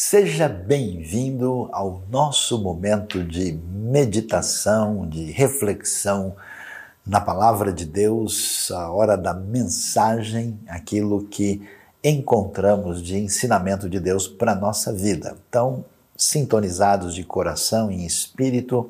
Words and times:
Seja 0.00 0.48
bem-vindo 0.48 1.68
ao 1.72 2.04
nosso 2.08 2.62
momento 2.62 3.24
de 3.24 3.58
meditação, 3.68 5.08
de 5.08 5.32
reflexão 5.32 6.36
na 7.04 7.20
palavra 7.20 7.72
de 7.72 7.84
Deus, 7.84 8.70
a 8.70 8.92
hora 8.92 9.16
da 9.16 9.34
mensagem, 9.34 10.56
aquilo 10.68 11.24
que 11.24 11.68
encontramos 12.02 13.02
de 13.02 13.18
ensinamento 13.18 13.88
de 13.88 13.98
Deus 13.98 14.28
para 14.28 14.52
a 14.52 14.54
nossa 14.54 14.92
vida. 14.92 15.36
Então, 15.48 15.84
sintonizados 16.16 17.12
de 17.12 17.24
coração 17.24 17.90
e 17.90 18.06
espírito, 18.06 18.88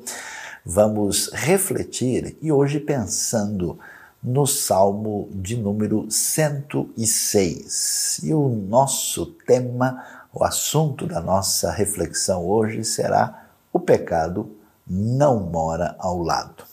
vamos 0.63 1.31
refletir 1.33 2.37
e 2.39 2.51
hoje 2.51 2.79
pensando 2.79 3.79
no 4.21 4.45
Salmo 4.45 5.27
de 5.31 5.57
número 5.57 6.05
106. 6.07 8.19
E 8.23 8.31
o 8.33 8.49
nosso 8.49 9.25
tema, 9.47 10.18
o 10.33 10.43
assunto 10.43 11.05
da 11.05 11.21
nossa 11.21 11.71
reflexão 11.71 12.45
hoje 12.45 12.83
será 12.83 13.47
o 13.73 13.79
pecado 13.79 14.55
não 14.87 15.39
mora 15.39 15.95
ao 15.99 16.21
lado. 16.21 16.63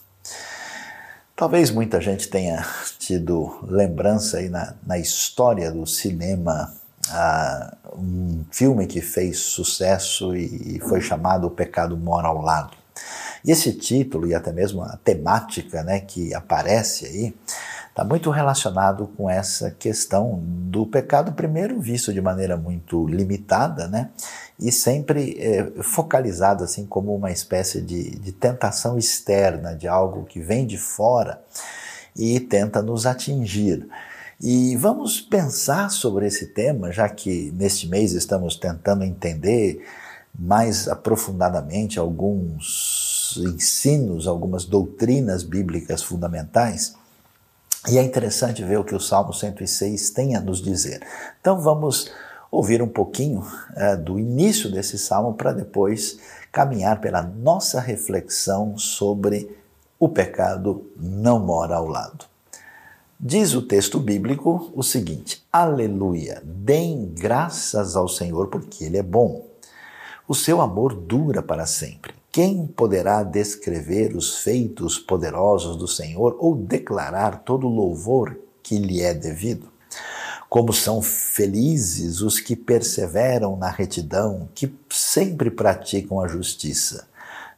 Talvez 1.35 1.71
muita 1.71 2.01
gente 2.01 2.29
tenha 2.29 2.67
tido 2.99 3.59
lembrança 3.69 4.39
aí 4.39 4.49
na, 4.49 4.75
na 4.87 4.99
história 4.99 5.71
do 5.71 5.87
cinema, 5.87 6.73
uh, 7.11 7.99
um 7.99 8.45
filme 8.51 8.87
que 8.87 9.03
fez 9.03 9.39
sucesso 9.39 10.35
e, 10.35 10.77
e 10.77 10.81
foi 10.81 11.01
chamado 11.03 11.47
O 11.47 11.51
Pecado 11.51 11.95
Mora 11.97 12.29
ao 12.29 12.41
Lado. 12.41 12.75
E 13.45 13.51
esse 13.51 13.73
título 13.73 14.27
e 14.27 14.35
até 14.35 14.51
mesmo 14.51 14.83
a 14.83 14.99
temática 15.05 15.83
né, 15.83 16.01
que 16.01 16.35
aparece 16.35 17.05
aí 17.05 17.35
está 17.97 18.05
muito 18.05 18.29
relacionado 18.29 19.07
com 19.17 19.31
essa 19.31 19.71
questão 19.71 20.39
do 20.45 20.85
pecado, 20.85 21.33
primeiro 21.33 21.81
visto 21.81 22.13
de 22.13 22.21
maneira 22.21 22.55
muito 22.55 23.07
limitada, 23.07 23.89
né? 23.89 24.11
e 24.61 24.71
sempre 24.71 25.35
é, 25.41 25.83
focalizado 25.83 26.63
assim 26.63 26.85
como 26.85 27.17
uma 27.17 27.31
espécie 27.31 27.81
de, 27.81 28.19
de 28.19 28.33
tentação 28.33 28.99
externa, 28.99 29.75
de 29.75 29.89
algo 29.89 30.27
que 30.27 30.41
vem 30.41 30.67
de 30.67 30.77
fora 30.77 31.43
e 32.15 32.39
tenta 32.39 32.83
nos 32.83 33.07
atingir. 33.07 33.89
E 34.39 34.77
vamos 34.77 35.19
pensar 35.19 35.89
sobre 35.91 36.27
esse 36.27 36.49
tema, 36.49 36.93
já 36.93 37.09
que 37.09 37.51
neste 37.57 37.89
mês 37.89 38.13
estamos 38.13 38.57
tentando 38.57 39.05
entender 39.05 39.83
mais 40.39 40.87
aprofundadamente 40.87 41.99
alguns 41.99 43.39
ensinos, 43.39 44.27
algumas 44.27 44.67
doutrinas 44.67 45.43
bíblicas 45.43 46.03
fundamentais. 46.03 46.95
E 47.89 47.99
é 47.99 48.03
interessante 48.03 48.65
ver 48.65 48.79
o 48.79 48.85
que 48.85 48.95
o 48.95 49.01
Salmo 49.01 49.33
106 49.33 50.11
tem 50.11 50.35
a 50.35 50.41
nos 50.41 50.61
dizer. 50.61 51.07
Então 51.41 51.61
vamos 51.61 52.11
ouvir 52.51 52.83
um 52.83 52.89
pouquinho 52.89 53.47
é, 53.77 53.97
do 53.97 54.19
início 54.19 54.71
desse 54.71 54.99
salmo 54.99 55.35
para 55.35 55.53
depois 55.53 56.19
caminhar 56.51 57.01
pela 57.01 57.23
nossa 57.23 57.81
reflexão 57.81 58.77
sobre 58.77 59.57
o 60.01 60.09
pecado 60.09 60.91
não 60.97 61.39
mora 61.39 61.77
ao 61.77 61.87
lado. 61.87 62.25
Diz 63.19 63.55
o 63.55 63.63
texto 63.63 64.01
bíblico 64.01 64.73
o 64.75 64.83
seguinte: 64.83 65.47
Aleluia! 65.53 66.43
Deem 66.45 67.07
graças 67.15 67.95
ao 67.95 68.09
Senhor 68.09 68.49
porque 68.49 68.85
Ele 68.85 68.99
é 68.99 69.03
bom. 69.03 69.47
O 70.27 70.35
seu 70.35 70.61
amor 70.61 70.93
dura 70.93 71.41
para 71.41 71.67
sempre. 71.67 72.16
Quem 72.37 72.67
poderá 72.67 73.23
descrever 73.23 74.15
os 74.15 74.41
feitos 74.41 74.99
poderosos 74.99 75.75
do 75.79 75.89
Senhor 75.89 76.37
ou 76.39 76.55
declarar 76.55 77.43
todo 77.43 77.67
o 77.67 77.75
louvor 77.75 78.39
que 78.63 78.77
lhe 78.77 79.01
é 79.01 79.15
devido? 79.15 79.71
Como 80.47 80.71
são 80.71 81.01
felizes 81.01 82.21
os 82.21 82.39
que 82.39 82.55
perseveram 82.55 83.57
na 83.57 83.71
retidão, 83.71 84.51
que 84.55 84.71
sempre 84.91 85.51
praticam 85.51 86.21
a 86.21 86.29
justiça. 86.29 87.09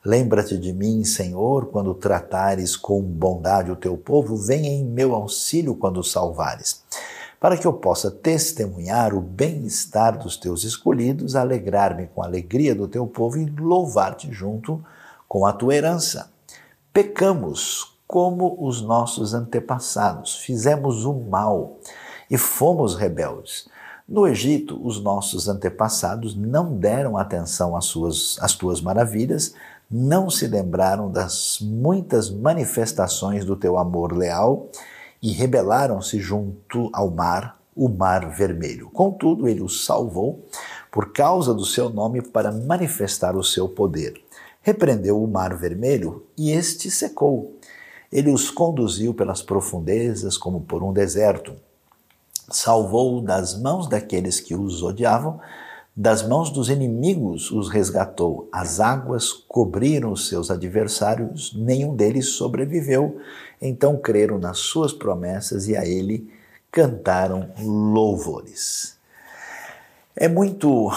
Lembra-te 0.05 0.57
de 0.57 0.73
mim, 0.73 1.03
Senhor, 1.03 1.67
quando 1.67 1.93
tratares 1.93 2.77
com 2.77 3.03
bondade 3.03 3.73
o 3.73 3.77
teu 3.77 3.97
povo, 3.97 4.37
venha 4.37 4.71
em 4.71 4.85
meu 4.85 5.13
auxílio 5.13 5.75
quando 5.75 6.05
salvares, 6.05 6.85
para 7.41 7.57
que 7.57 7.67
eu 7.67 7.73
possa 7.73 8.11
testemunhar 8.11 9.15
o 9.15 9.21
bem-estar 9.21 10.19
dos 10.19 10.37
teus 10.37 10.65
escolhidos, 10.65 11.37
alegrar-me 11.37 12.07
com 12.09 12.23
a 12.23 12.27
alegria 12.27 12.75
do 12.75 12.89
teu 12.89 13.07
povo 13.07 13.39
e 13.39 13.47
louvar-te 13.47 14.33
junto 14.33 14.85
com 15.29 15.47
a 15.47 15.53
tua 15.53 15.75
herança. 15.75 16.31
Pecamos 16.93 17.97
como 18.07 18.57
os 18.59 18.81
nossos 18.83 19.35
antepassados, 19.35 20.37
fizemos 20.37 21.05
o 21.05 21.13
mal 21.13 21.79
e 22.31 22.37
fomos 22.37 22.97
rebeldes. 22.97 23.69
No 24.09 24.27
Egito, 24.27 24.81
os 24.83 25.01
nossos 25.01 25.49
antepassados 25.49 26.35
não 26.35 26.75
deram 26.75 27.19
atenção 27.19 27.77
às, 27.77 27.85
suas, 27.85 28.39
às 28.41 28.55
tuas 28.55 28.81
maravilhas, 28.81 29.55
não 29.91 30.31
se 30.31 30.47
lembraram 30.47 31.11
das 31.11 31.59
muitas 31.61 32.31
manifestações 32.31 33.45
do 33.45 33.55
teu 33.55 33.79
amor 33.79 34.13
leal 34.13 34.71
e 35.23 35.33
rebelaram-se 35.33 36.19
junto 36.21 36.91
ao 36.93 37.11
mar, 37.11 37.61
o 37.75 37.89
mar 37.89 38.31
vermelho. 38.31 38.91
Contudo, 38.91 39.49
ele 39.49 39.63
os 39.63 39.85
salvou 39.85 40.45
por 40.91 41.13
causa 41.13 41.55
do 41.55 41.65
seu 41.65 41.89
nome 41.91 42.23
para 42.23 42.53
manifestar 42.53 43.37
o 43.37 43.45
seu 43.45 43.69
poder. 43.69 44.21
Repreendeu 44.63 45.23
o 45.23 45.29
mar 45.29 45.57
vermelho 45.57 46.27
e 46.37 46.51
este 46.51 46.91
secou. 46.91 47.57
Ele 48.11 48.31
os 48.31 48.51
conduziu 48.51 49.15
pelas 49.15 49.43
profundezas 49.43 50.37
como 50.37 50.61
por 50.63 50.83
um 50.83 50.93
deserto 50.93 51.55
salvou 52.51 53.21
das 53.21 53.59
mãos 53.59 53.87
daqueles 53.87 54.41
que 54.41 54.55
os 54.55 54.83
odiavam, 54.83 55.41
das 56.01 56.23
mãos 56.23 56.51
dos 56.51 56.71
inimigos 56.71 57.51
os 57.51 57.69
resgatou. 57.69 58.49
As 58.53 58.79
águas 58.79 59.33
cobriram 59.33 60.13
os 60.13 60.29
seus 60.29 60.49
adversários, 60.49 61.53
nenhum 61.57 61.97
deles 61.97 62.29
sobreviveu. 62.37 63.21
Então 63.61 63.97
creram 63.97 64.39
nas 64.39 64.59
suas 64.59 64.93
promessas 64.93 65.67
e 65.67 65.77
a 65.77 65.85
ele 65.85 66.33
cantaram 66.71 67.51
louvores. 67.59 68.97
É 70.15 70.29
muito 70.29 70.89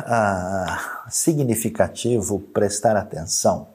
ah, 0.00 1.06
significativo 1.08 2.38
prestar 2.52 2.96
atenção 2.98 3.69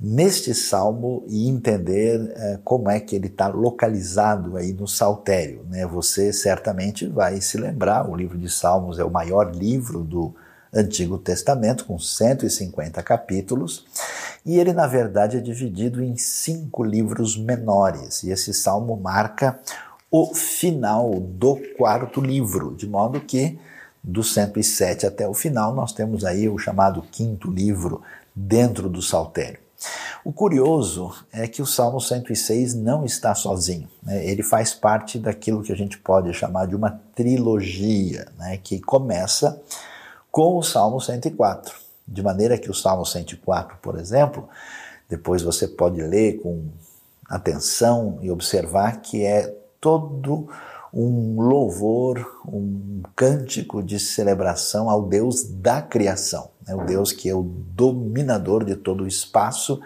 neste 0.00 0.54
salmo 0.54 1.22
e 1.28 1.46
entender 1.46 2.32
é, 2.34 2.58
como 2.64 2.88
é 2.88 2.98
que 2.98 3.14
ele 3.14 3.26
está 3.26 3.48
localizado 3.48 4.56
aí 4.56 4.72
no 4.72 4.88
saltério. 4.88 5.62
Né? 5.68 5.86
Você 5.86 6.32
certamente 6.32 7.06
vai 7.06 7.38
se 7.42 7.58
lembrar, 7.58 8.08
o 8.08 8.16
livro 8.16 8.38
de 8.38 8.48
Salmos 8.48 8.98
é 8.98 9.04
o 9.04 9.10
maior 9.10 9.54
livro 9.54 10.02
do 10.02 10.34
Antigo 10.72 11.18
Testamento, 11.18 11.84
com 11.84 11.98
150 11.98 13.02
capítulos, 13.02 13.84
e 14.46 14.58
ele, 14.58 14.72
na 14.72 14.86
verdade, 14.86 15.36
é 15.36 15.40
dividido 15.40 16.02
em 16.02 16.16
cinco 16.16 16.82
livros 16.82 17.36
menores, 17.36 18.22
e 18.22 18.30
esse 18.30 18.54
salmo 18.54 18.96
marca 18.96 19.58
o 20.10 20.34
final 20.34 21.12
do 21.14 21.56
quarto 21.76 22.20
livro, 22.20 22.74
de 22.74 22.88
modo 22.88 23.20
que 23.20 23.58
do 24.02 24.24
107 24.24 25.06
até 25.06 25.28
o 25.28 25.34
final 25.34 25.74
nós 25.74 25.92
temos 25.92 26.24
aí 26.24 26.48
o 26.48 26.56
chamado 26.56 27.02
quinto 27.02 27.50
livro 27.50 28.00
dentro 28.34 28.88
do 28.88 29.02
saltério. 29.02 29.58
O 30.24 30.32
curioso 30.32 31.12
é 31.32 31.48
que 31.48 31.62
o 31.62 31.66
Salmo 31.66 32.00
106 32.00 32.74
não 32.74 33.04
está 33.04 33.34
sozinho. 33.34 33.88
Né? 34.02 34.26
Ele 34.26 34.42
faz 34.42 34.74
parte 34.74 35.18
daquilo 35.18 35.62
que 35.62 35.72
a 35.72 35.76
gente 35.76 35.98
pode 35.98 36.32
chamar 36.34 36.66
de 36.66 36.76
uma 36.76 37.00
trilogia, 37.14 38.28
né? 38.38 38.58
que 38.62 38.80
começa 38.80 39.60
com 40.30 40.58
o 40.58 40.62
Salmo 40.62 41.00
104. 41.00 41.74
De 42.06 42.22
maneira 42.22 42.58
que 42.58 42.70
o 42.70 42.74
Salmo 42.74 43.06
104, 43.06 43.78
por 43.80 43.98
exemplo, 43.98 44.48
depois 45.08 45.42
você 45.42 45.66
pode 45.66 46.00
ler 46.02 46.40
com 46.40 46.68
atenção 47.28 48.18
e 48.20 48.30
observar 48.30 49.00
que 49.00 49.24
é 49.24 49.54
todo 49.80 50.48
um 50.92 51.40
louvor, 51.40 52.40
um 52.46 53.02
cântico 53.14 53.82
de 53.82 53.98
celebração 53.98 54.90
ao 54.90 55.02
Deus 55.06 55.44
da 55.44 55.80
criação, 55.80 56.50
né? 56.66 56.74
o 56.74 56.84
Deus 56.84 57.12
que 57.12 57.28
é 57.28 57.34
o 57.34 57.42
dominador 57.42 58.64
de 58.64 58.74
todo 58.74 59.04
o 59.04 59.06
espaço, 59.06 59.80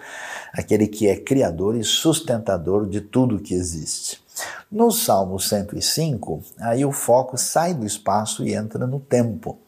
aquele 0.52 0.86
que 0.86 1.06
é 1.06 1.16
criador 1.16 1.76
e 1.76 1.84
sustentador 1.84 2.88
de 2.88 3.00
tudo 3.00 3.40
que 3.40 3.54
existe. 3.54 4.22
No 4.70 4.90
Salmo 4.90 5.38
105, 5.38 6.42
aí 6.58 6.84
o 6.84 6.90
foco 6.90 7.36
sai 7.36 7.74
do 7.74 7.86
espaço 7.86 8.44
e 8.44 8.54
entra 8.54 8.86
no 8.86 8.98
tempo. 8.98 9.58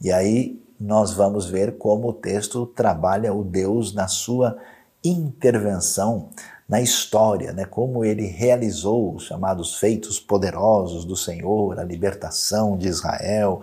E 0.00 0.12
aí 0.12 0.62
nós 0.78 1.12
vamos 1.12 1.46
ver 1.46 1.78
como 1.78 2.08
o 2.08 2.12
texto 2.12 2.66
trabalha 2.66 3.32
o 3.32 3.42
Deus 3.42 3.94
na 3.94 4.06
sua 4.06 4.58
intervenção 5.02 6.28
na 6.68 6.80
história, 6.80 7.52
né, 7.52 7.64
como 7.64 8.04
ele 8.04 8.26
realizou 8.26 9.14
os 9.14 9.24
chamados 9.24 9.76
feitos 9.76 10.18
poderosos 10.18 11.04
do 11.04 11.16
Senhor, 11.16 11.78
a 11.78 11.84
libertação 11.84 12.76
de 12.76 12.88
Israel, 12.88 13.62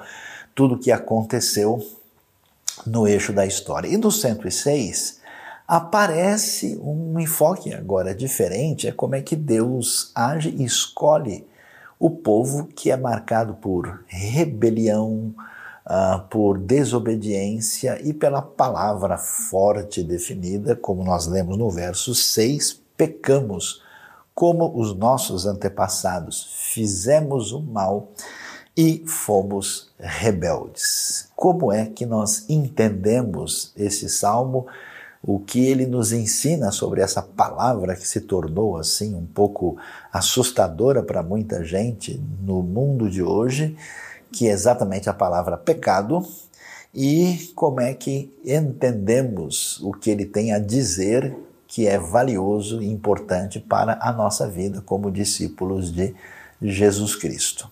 tudo 0.54 0.76
o 0.76 0.80
que 0.80 0.92
aconteceu 0.92 1.80
no 2.86 3.08
eixo 3.08 3.34
da 3.34 3.46
história. 3.46 3.88
E 3.88 3.98
no 3.98 4.12
106 4.12 5.20
aparece 5.68 6.80
um 6.82 7.20
enfoque 7.20 7.74
agora 7.74 8.14
diferente, 8.14 8.88
é 8.88 8.92
como 8.92 9.16
é 9.16 9.22
que 9.22 9.36
Deus 9.36 10.12
age 10.16 10.50
e 10.50 10.64
escolhe 10.64 11.48
o 12.00 12.10
povo 12.10 12.66
que 12.68 12.90
é 12.90 12.98
marcado 12.98 13.54
por 13.56 14.04
rebelião, 14.08 15.34
uh, 15.86 16.22
por 16.30 16.58
desobediência 16.58 18.00
e 18.02 18.14
pela 18.14 18.42
palavra 18.42 19.18
forte 19.18 20.02
definida, 20.02 20.76
como 20.76 21.04
nós 21.04 21.28
lemos 21.28 21.58
no 21.58 21.70
verso 21.70 22.16
6, 22.16 22.82
pecamos 23.00 23.82
como 24.36 24.78
os 24.78 24.94
nossos 24.94 25.46
antepassados, 25.46 26.50
fizemos 26.74 27.54
o 27.54 27.62
mal 27.62 28.12
e 28.76 29.06
fomos 29.08 29.90
rebeldes. 29.98 31.30
Como 31.34 31.72
é 31.72 31.86
que 31.86 32.06
nós 32.06 32.46
entendemos 32.50 33.72
esse 33.78 34.10
salmo? 34.10 34.68
O 35.24 35.40
que 35.40 35.66
ele 35.66 35.86
nos 35.86 36.12
ensina 36.12 36.72
sobre 36.72 37.02
essa 37.02 37.22
palavra 37.22 37.96
que 37.96 38.08
se 38.08 38.20
tornou 38.20 38.78
assim 38.78 39.16
um 39.16 39.26
pouco 39.26 39.78
assustadora 40.12 41.02
para 41.02 41.24
muita 41.24 41.64
gente 41.64 42.22
no 42.42 42.62
mundo 42.62 43.10
de 43.10 43.24
hoje, 43.24 43.78
que 44.30 44.48
é 44.48 44.52
exatamente 44.52 45.10
a 45.10 45.14
palavra 45.14 45.58
pecado, 45.58 46.26
e 46.94 47.52
como 47.56 47.80
é 47.80 47.94
que 47.94 48.34
entendemos 48.46 49.80
o 49.82 49.94
que 49.94 50.10
ele 50.10 50.26
tem 50.26 50.54
a 50.54 50.60
dizer 50.60 51.49
que 51.70 51.86
é 51.88 52.00
valioso 52.00 52.82
e 52.82 52.92
importante 52.92 53.60
para 53.60 54.00
a 54.02 54.12
nossa 54.12 54.50
vida 54.50 54.82
como 54.82 55.12
discípulos 55.12 55.94
de 55.94 56.16
Jesus 56.60 57.16
Cristo. 57.16 57.70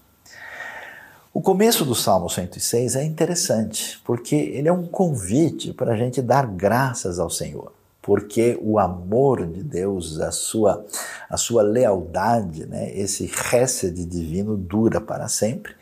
O 1.34 1.42
começo 1.42 1.84
do 1.84 1.96
Salmo 1.96 2.30
106 2.30 2.96
é 2.96 3.04
interessante, 3.04 4.00
porque 4.06 4.36
ele 4.36 4.68
é 4.68 4.72
um 4.72 4.86
convite 4.86 5.74
para 5.74 5.94
a 5.94 5.98
gente 5.98 6.22
dar 6.22 6.46
graças 6.46 7.20
ao 7.20 7.30
Senhor, 7.30 7.74
porque 8.00 8.58
o 8.62 8.78
amor 8.78 9.48
de 9.48 9.64
Deus, 9.64 10.20
a 10.20 10.32
sua, 10.32 10.86
a 11.28 11.36
sua 11.36 11.64
lealdade, 11.64 12.68
né, 12.68 12.96
esse 12.96 13.26
recede 13.26 14.06
divino 14.06 14.56
dura 14.56 15.02
para 15.02 15.28
sempre. 15.28 15.74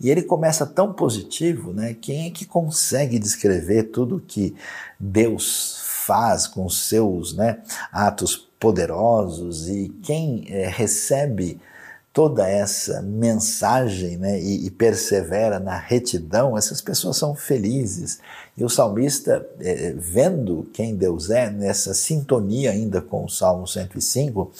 E 0.00 0.10
ele 0.10 0.22
começa 0.22 0.64
tão 0.64 0.92
positivo, 0.92 1.72
né? 1.72 1.94
Quem 1.94 2.26
é 2.26 2.30
que 2.30 2.44
consegue 2.44 3.18
descrever 3.18 3.84
tudo 3.84 4.22
que 4.26 4.54
Deus 4.98 5.83
faz 6.06 6.46
com 6.46 6.68
seus 6.68 7.34
né, 7.34 7.60
atos 7.92 8.48
poderosos 8.58 9.68
e 9.68 9.88
quem 10.02 10.44
é, 10.48 10.66
recebe 10.66 11.60
toda 12.12 12.48
essa 12.48 13.02
mensagem 13.02 14.16
né, 14.16 14.40
e, 14.40 14.66
e, 14.66 14.70
persevera 14.70 15.58
na 15.58 15.76
retidão, 15.76 16.56
essas 16.56 16.80
pessoas 16.80 17.16
são 17.16 17.34
felizes. 17.34 18.20
E 18.56 18.62
o 18.62 18.68
salmista, 18.68 19.44
é, 19.58 19.92
vendo 19.96 20.70
quem 20.72 20.94
Deus 20.94 21.28
é, 21.28 21.50
nessa 21.50 21.92
sintonia 21.92 22.70
ainda 22.70 23.00
com 23.00 23.24
o 23.24 23.28
Salmo 23.28 23.66
105, 23.66 24.52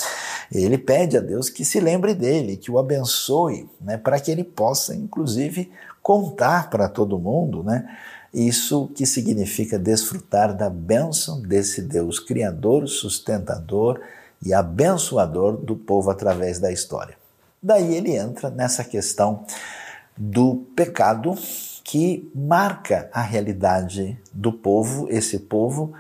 ele 0.51 0.77
pede 0.77 1.17
a 1.17 1.21
Deus 1.21 1.49
que 1.49 1.65
se 1.65 1.79
lembre 1.79 2.13
dele, 2.13 2.57
que 2.57 2.73
o 2.73 2.79
abençoe, 2.79 3.69
né, 3.81 3.97
para 3.97 4.19
que 4.19 4.33
ele 4.33 4.43
possa, 4.43 4.93
inclusive, 4.93 5.71
contar 6.03 6.69
para 6.69 6.89
todo 6.89 7.19
mundo, 7.19 7.63
né? 7.63 7.89
Isso 8.35 8.91
que 8.97 9.07
significa 9.07 9.79
desfrutar 9.79 10.57
da 10.57 10.69
bênção 10.69 11.41
desse 11.41 11.81
Deus 11.81 12.19
criador, 12.19 12.89
sustentador 12.89 14.01
e 14.45 14.53
abençoador 14.53 15.57
do 15.57 15.77
povo 15.77 16.11
através 16.11 16.59
da 16.59 16.73
história. 16.73 17.17
Daí 17.63 17.95
ele 17.95 18.17
entra 18.17 18.51
nessa 18.51 18.83
questão 18.83 19.45
do 20.17 20.67
pecado 20.75 21.37
que 21.85 22.29
marca 22.35 23.09
a 23.13 23.23
realidade 23.23 24.19
do 24.33 24.53
povo, 24.53 25.07
esse 25.09 25.39
povo 25.39 25.93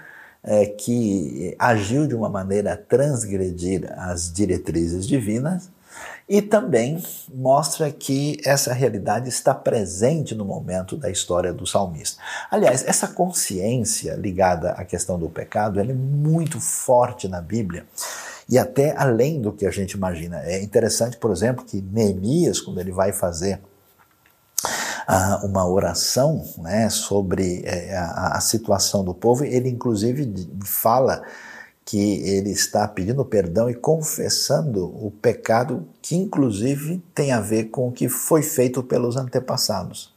é, 0.43 0.67
que 0.67 1.55
agiu 1.57 2.07
de 2.07 2.17
uma 2.17 2.29
maneira 2.29 2.73
a 2.73 2.77
transgredir 2.77 3.91
as 3.97 4.33
diretrizes 4.33 5.07
divinas 5.07 5.71
e 6.29 6.41
também 6.41 7.03
mostra 7.33 7.91
que 7.91 8.41
essa 8.45 8.73
realidade 8.73 9.29
está 9.29 9.55
presente 9.55 10.35
no 10.35 10.45
momento 10.45 10.97
da 10.97 11.11
história 11.11 11.53
do 11.53 11.67
salmista. 11.67 12.21
Aliás, 12.51 12.83
essa 12.87 13.09
consciência 13.09 14.15
ligada 14.15 14.71
à 14.71 14.85
questão 14.85 15.19
do 15.19 15.29
pecado 15.29 15.79
é 15.81 15.85
muito 15.85 16.61
forte 16.61 17.29
na 17.29 17.41
Bíblia 17.41 17.87
e 18.49 18.59
até 18.59 18.95
além 18.97 19.41
do 19.41 19.53
que 19.53 19.67
a 19.67 19.71
gente 19.71 19.93
imagina. 19.93 20.41
É 20.45 20.63
interessante, 20.63 21.17
por 21.17 21.31
exemplo, 21.31 21.65
que 21.65 21.81
Neemias, 21.81 22.61
quando 22.61 22.81
ele 22.81 22.93
vai 22.93 23.13
fazer 23.13 23.61
uh, 25.09 25.47
uma 25.47 25.67
oração 25.69 26.45
né, 26.59 26.89
sobre 26.89 27.63
é, 27.65 27.97
a, 27.97 28.37
a, 28.37 28.41
situação 28.41 29.05
do 29.05 29.15
povo, 29.15 29.45
ele 29.45 29.69
inclusive 29.69 30.49
fala 30.65 31.23
que 31.85 32.21
ele 32.27 32.51
está 32.51 32.89
pedindo 32.89 33.25
perdão 33.25 33.69
e 33.69 33.75
confessando 33.75 34.87
o 34.87 35.11
pecado 35.11 35.87
que 36.01 36.17
inclusive 36.17 37.03
tem 37.15 37.31
a 37.31 37.41
ver 37.41 37.65
com 37.65 37.89
o 37.89 37.93
que 37.93 38.09
foi 38.09 38.43
feito 38.43 38.83
pelos 38.83 39.17
antepassados. 39.17 40.15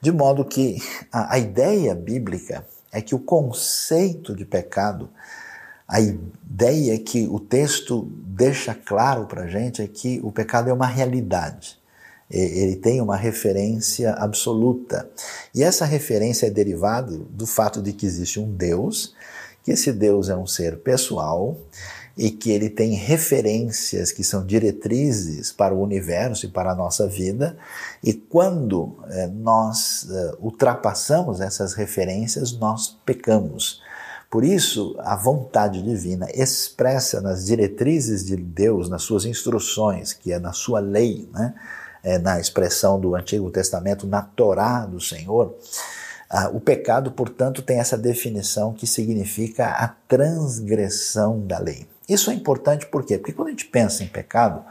De 0.00 0.10
modo 0.10 0.44
que 0.44 0.82
a, 1.12 1.34
a 1.34 1.38
ideia 1.38 1.94
bíblica 1.94 2.66
é 2.90 3.00
que 3.00 3.14
o 3.14 3.20
conceito 3.20 4.34
de 4.34 4.44
pecado 4.44 5.08
a 5.88 6.00
ideia 6.00 6.98
que 6.98 7.28
o 7.28 7.38
texto 7.38 8.10
deixa 8.26 8.74
claro 8.74 9.26
para 9.26 9.42
a 9.42 9.46
gente 9.46 9.80
é 9.80 9.86
que 9.86 10.20
o 10.22 10.32
pecado 10.32 10.68
é 10.68 10.72
uma 10.72 10.86
realidade. 10.86 11.78
Ele 12.28 12.74
tem 12.74 13.00
uma 13.00 13.16
referência 13.16 14.12
absoluta. 14.14 15.08
E 15.54 15.62
essa 15.62 15.84
referência 15.84 16.48
é 16.48 16.50
derivada 16.50 17.16
do 17.16 17.46
fato 17.46 17.80
de 17.80 17.92
que 17.92 18.04
existe 18.04 18.40
um 18.40 18.50
Deus, 18.50 19.14
que 19.66 19.72
esse 19.72 19.92
Deus 19.92 20.28
é 20.28 20.36
um 20.36 20.46
ser 20.46 20.78
pessoal 20.78 21.56
e 22.16 22.30
que 22.30 22.52
ele 22.52 22.70
tem 22.70 22.94
referências 22.94 24.12
que 24.12 24.22
são 24.22 24.46
diretrizes 24.46 25.50
para 25.50 25.74
o 25.74 25.82
universo 25.82 26.46
e 26.46 26.48
para 26.48 26.70
a 26.70 26.74
nossa 26.74 27.08
vida. 27.08 27.58
E 28.02 28.14
quando 28.14 28.96
eh, 29.10 29.26
nós 29.26 30.06
eh, 30.08 30.36
ultrapassamos 30.40 31.40
essas 31.40 31.74
referências, 31.74 32.52
nós 32.52 32.96
pecamos. 33.04 33.82
Por 34.30 34.44
isso, 34.44 34.94
a 35.00 35.16
vontade 35.16 35.82
divina 35.82 36.28
expressa 36.32 37.20
nas 37.20 37.44
diretrizes 37.44 38.24
de 38.24 38.36
Deus, 38.36 38.88
nas 38.88 39.02
suas 39.02 39.24
instruções, 39.24 40.12
que 40.12 40.32
é 40.32 40.38
na 40.38 40.52
sua 40.52 40.78
lei, 40.78 41.28
né? 41.32 41.54
É 42.04 42.18
na 42.18 42.38
expressão 42.38 43.00
do 43.00 43.16
Antigo 43.16 43.50
Testamento, 43.50 44.06
na 44.06 44.22
Torá 44.22 44.86
do 44.86 45.00
Senhor, 45.00 45.56
ah, 46.28 46.48
o 46.48 46.60
pecado, 46.60 47.10
portanto, 47.12 47.62
tem 47.62 47.78
essa 47.78 47.96
definição 47.96 48.72
que 48.72 48.86
significa 48.86 49.66
a 49.66 49.88
transgressão 49.88 51.40
da 51.40 51.58
lei. 51.58 51.86
Isso 52.08 52.30
é 52.30 52.34
importante 52.34 52.86
por 52.86 53.04
quê? 53.04 53.18
Porque 53.18 53.32
quando 53.32 53.48
a 53.48 53.50
gente 53.50 53.66
pensa 53.66 54.04
em 54.04 54.08
pecado, 54.08 54.64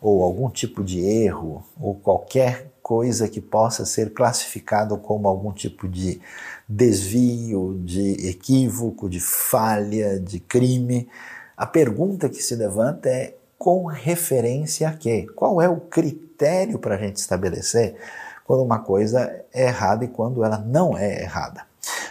ou 0.00 0.22
algum 0.22 0.50
tipo 0.50 0.84
de 0.84 1.00
erro, 1.00 1.64
ou 1.80 1.94
qualquer 1.94 2.70
coisa 2.82 3.26
que 3.26 3.40
possa 3.40 3.86
ser 3.86 4.12
classificado 4.12 4.98
como 4.98 5.26
algum 5.26 5.50
tipo 5.50 5.88
de 5.88 6.20
desvio, 6.68 7.80
de 7.82 8.28
equívoco, 8.28 9.08
de 9.08 9.20
falha, 9.20 10.20
de 10.20 10.38
crime. 10.38 11.08
A 11.56 11.64
pergunta 11.64 12.28
que 12.28 12.42
se 12.42 12.54
levanta 12.54 13.08
é 13.08 13.34
com 13.56 13.86
referência 13.86 14.86
a 14.88 14.92
quê? 14.92 15.26
Qual 15.34 15.62
é 15.62 15.68
o 15.68 15.80
critério 15.80 16.78
para 16.78 16.96
a 16.96 16.98
gente 16.98 17.16
estabelecer 17.16 17.96
quando 18.44 18.62
uma 18.62 18.78
coisa 18.78 19.44
é 19.52 19.66
errada 19.66 20.04
e 20.04 20.08
quando 20.08 20.44
ela 20.44 20.58
não 20.58 20.96
é 20.96 21.22
errada? 21.22 21.62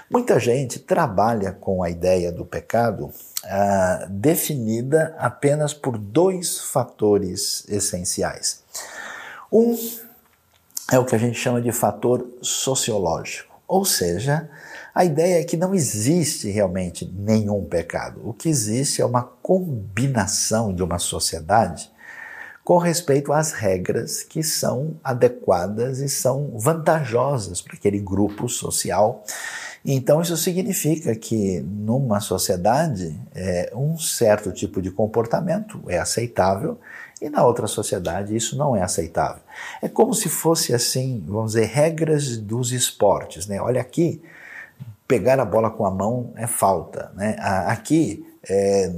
Muita 0.09 0.39
gente 0.39 0.79
trabalha 0.79 1.51
com 1.51 1.81
a 1.81 1.89
ideia 1.89 2.31
do 2.31 2.45
pecado 2.45 3.11
ah, 3.45 4.05
definida 4.09 5.15
apenas 5.17 5.73
por 5.73 5.97
dois 5.97 6.59
fatores 6.59 7.63
essenciais. 7.67 8.63
Um 9.51 9.77
é 10.91 10.99
o 10.99 11.05
que 11.05 11.15
a 11.15 11.17
gente 11.17 11.37
chama 11.37 11.61
de 11.61 11.71
fator 11.71 12.27
sociológico. 12.41 13.53
Ou 13.67 13.85
seja, 13.85 14.49
a 14.93 15.03
ideia 15.03 15.41
é 15.41 15.43
que 15.43 15.57
não 15.57 15.73
existe 15.73 16.49
realmente 16.49 17.11
nenhum 17.17 17.63
pecado. 17.65 18.21
O 18.23 18.33
que 18.33 18.49
existe 18.49 19.01
é 19.01 19.05
uma 19.05 19.23
combinação 19.23 20.73
de 20.73 20.83
uma 20.83 20.99
sociedade 20.99 21.91
com 22.63 22.77
respeito 22.77 23.33
às 23.33 23.51
regras 23.51 24.23
que 24.23 24.41
são 24.41 24.95
adequadas 25.03 25.99
e 25.99 26.07
são 26.07 26.51
vantajosas 26.57 27.61
para 27.61 27.75
aquele 27.75 27.99
grupo 27.99 28.47
social. 28.47 29.23
Então, 29.85 30.21
isso 30.21 30.37
significa 30.37 31.13
que 31.13 31.59
numa 31.59 32.21
sociedade, 32.21 33.19
é, 33.35 33.71
um 33.75 33.97
certo 33.97 34.51
tipo 34.53 34.81
de 34.81 34.89
comportamento 34.89 35.81
é 35.87 35.99
aceitável 35.99 36.79
e 37.21 37.29
na 37.29 37.45
outra 37.45 37.67
sociedade 37.67 38.33
isso 38.33 38.57
não 38.57 38.75
é 38.75 38.81
aceitável. 38.81 39.41
É 39.81 39.89
como 39.89 40.13
se 40.13 40.29
fosse 40.29 40.73
assim, 40.73 41.21
vamos 41.27 41.51
dizer, 41.53 41.65
regras 41.65 42.37
dos 42.37 42.71
esportes, 42.71 43.45
né? 43.45 43.61
Olha 43.61 43.81
aqui, 43.81 44.21
pegar 45.05 45.37
a 45.37 45.45
bola 45.45 45.69
com 45.69 45.85
a 45.85 45.91
mão 45.91 46.31
é 46.37 46.47
falta, 46.47 47.11
né? 47.15 47.35
Aqui 47.67 48.25
é, 48.49 48.91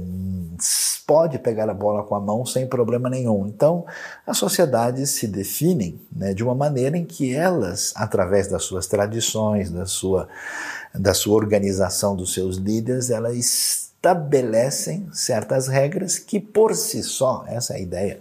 pode 1.06 1.38
pegar 1.38 1.70
a 1.70 1.74
bola 1.74 2.02
com 2.02 2.14
a 2.14 2.20
mão 2.20 2.44
sem 2.44 2.66
problema 2.66 3.08
nenhum. 3.08 3.46
Então, 3.46 3.86
as 4.26 4.36
sociedades 4.36 5.10
se 5.10 5.26
definem 5.26 6.00
né, 6.10 6.34
de 6.34 6.42
uma 6.42 6.54
maneira 6.54 6.96
em 6.96 7.04
que 7.04 7.34
elas, 7.34 7.92
através 7.94 8.48
das 8.48 8.64
suas 8.64 8.86
tradições, 8.86 9.70
da 9.70 9.86
sua, 9.86 10.28
da 10.92 11.14
sua 11.14 11.36
organização 11.36 12.16
dos 12.16 12.34
seus 12.34 12.56
líderes, 12.56 13.10
elas 13.10 13.36
estabelecem 13.36 15.08
certas 15.12 15.68
regras 15.68 16.18
que, 16.18 16.40
por 16.40 16.74
si 16.74 17.02
só, 17.02 17.44
essa 17.46 17.74
é 17.74 17.76
a 17.76 17.80
ideia, 17.80 18.20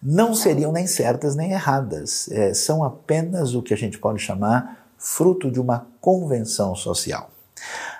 não 0.00 0.34
seriam 0.34 0.72
nem 0.72 0.86
certas 0.86 1.34
nem 1.34 1.52
erradas. 1.52 2.28
É, 2.30 2.54
são 2.54 2.84
apenas 2.84 3.54
o 3.54 3.62
que 3.62 3.74
a 3.74 3.76
gente 3.76 3.98
pode 3.98 4.20
chamar 4.20 4.78
fruto 4.96 5.50
de 5.50 5.60
uma 5.60 5.86
convenção 6.00 6.74
social. 6.76 7.31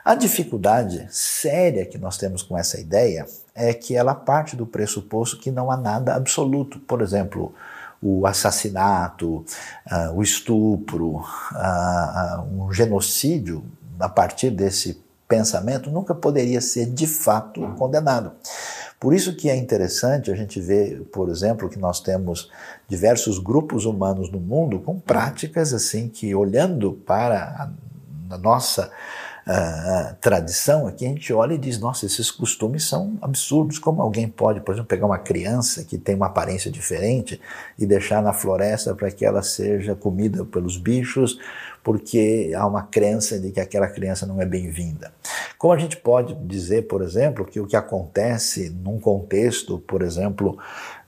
A 0.05 0.15
dificuldade 0.15 1.07
séria 1.11 1.87
que 1.87 1.99
nós 1.99 2.17
temos 2.17 2.43
com 2.43 2.59
essa 2.59 2.81
ideia 2.81 3.27
é 3.55 3.73
que 3.73 3.95
ela 3.95 4.15
parte 4.15 4.57
do 4.57 4.67
pressuposto 4.67 5.39
que 5.39 5.51
não 5.51 5.71
há 5.71 5.77
nada 5.77 6.15
absoluto. 6.15 6.79
Por 6.81 7.03
exemplo, 7.03 7.55
o 8.03 8.27
assassinato, 8.27 9.45
uh, 9.91 10.13
o 10.15 10.23
estupro, 10.23 11.17
uh, 11.17 11.23
uh, 12.43 12.65
um 12.65 12.73
genocídio, 12.73 13.65
a 14.01 14.09
partir 14.09 14.51
desse 14.51 15.01
pensamento, 15.29 15.91
nunca 15.91 16.15
poderia 16.15 16.61
ser 16.61 16.87
de 16.87 17.07
fato 17.07 17.63
condenado. 17.79 18.33
Por 18.99 19.15
isso 19.15 19.35
que 19.35 19.49
é 19.49 19.57
interessante 19.57 20.31
a 20.31 20.35
gente 20.35 20.61
ver, 20.61 21.03
por 21.13 21.29
exemplo, 21.29 21.69
que 21.69 21.79
nós 21.79 22.01
temos 22.01 22.51
diversos 22.89 23.39
grupos 23.39 23.85
humanos 23.85 24.31
no 24.31 24.39
mundo 24.39 24.81
com 24.81 24.99
práticas 24.99 25.73
assim 25.73 26.09
que, 26.09 26.35
olhando 26.35 26.93
para 26.93 27.71
a, 28.31 28.35
a 28.35 28.39
nossa 28.39 28.91
tradição 30.21 30.87
aqui, 30.87 31.05
a 31.05 31.09
gente 31.09 31.33
olha 31.33 31.55
e 31.55 31.59
diz: 31.59 31.79
nossa, 31.79 32.07
esses 32.07 32.31
costumes 32.31 32.85
são 32.85 33.19
absurdos. 33.21 33.79
Como 33.79 34.01
alguém 34.01 34.29
pode, 34.29 34.61
por 34.61 34.73
exemplo, 34.73 34.89
pegar 34.89 35.07
uma 35.07 35.19
criança 35.19 35.85
que 35.85 35.99
tem 35.99 36.15
uma 36.15 36.27
aparência 36.27 36.71
diferente 36.71 37.41
e 37.79 37.85
deixar 37.85 38.23
na 38.23 38.33
floresta 38.33 38.95
para 38.95 39.11
que 39.11 39.25
ela 39.25 39.43
seja 39.43 39.95
comida 39.95 40.45
pelos 40.45 40.77
bichos, 40.77 41.39
porque 41.83 42.53
há 42.55 42.67
uma 42.67 42.83
crença 42.83 43.39
de 43.39 43.51
que 43.51 43.61
aquela 43.61 43.89
criança 43.89 44.27
não 44.27 44.41
é 44.41 44.47
bem-vinda. 44.47 45.13
Como 45.59 45.73
a 45.73 45.79
gente 45.79 45.97
pode 45.97 46.35
dizer, 46.35 46.89
por 46.89 47.03
exemplo, 47.03 47.45
que 47.45 47.61
o 47.61 47.67
que 47.67 47.77
acontece 47.77 48.71
num 48.71 48.99
contexto, 48.99 49.79
por 49.79 50.03
exemplo, 50.03 50.59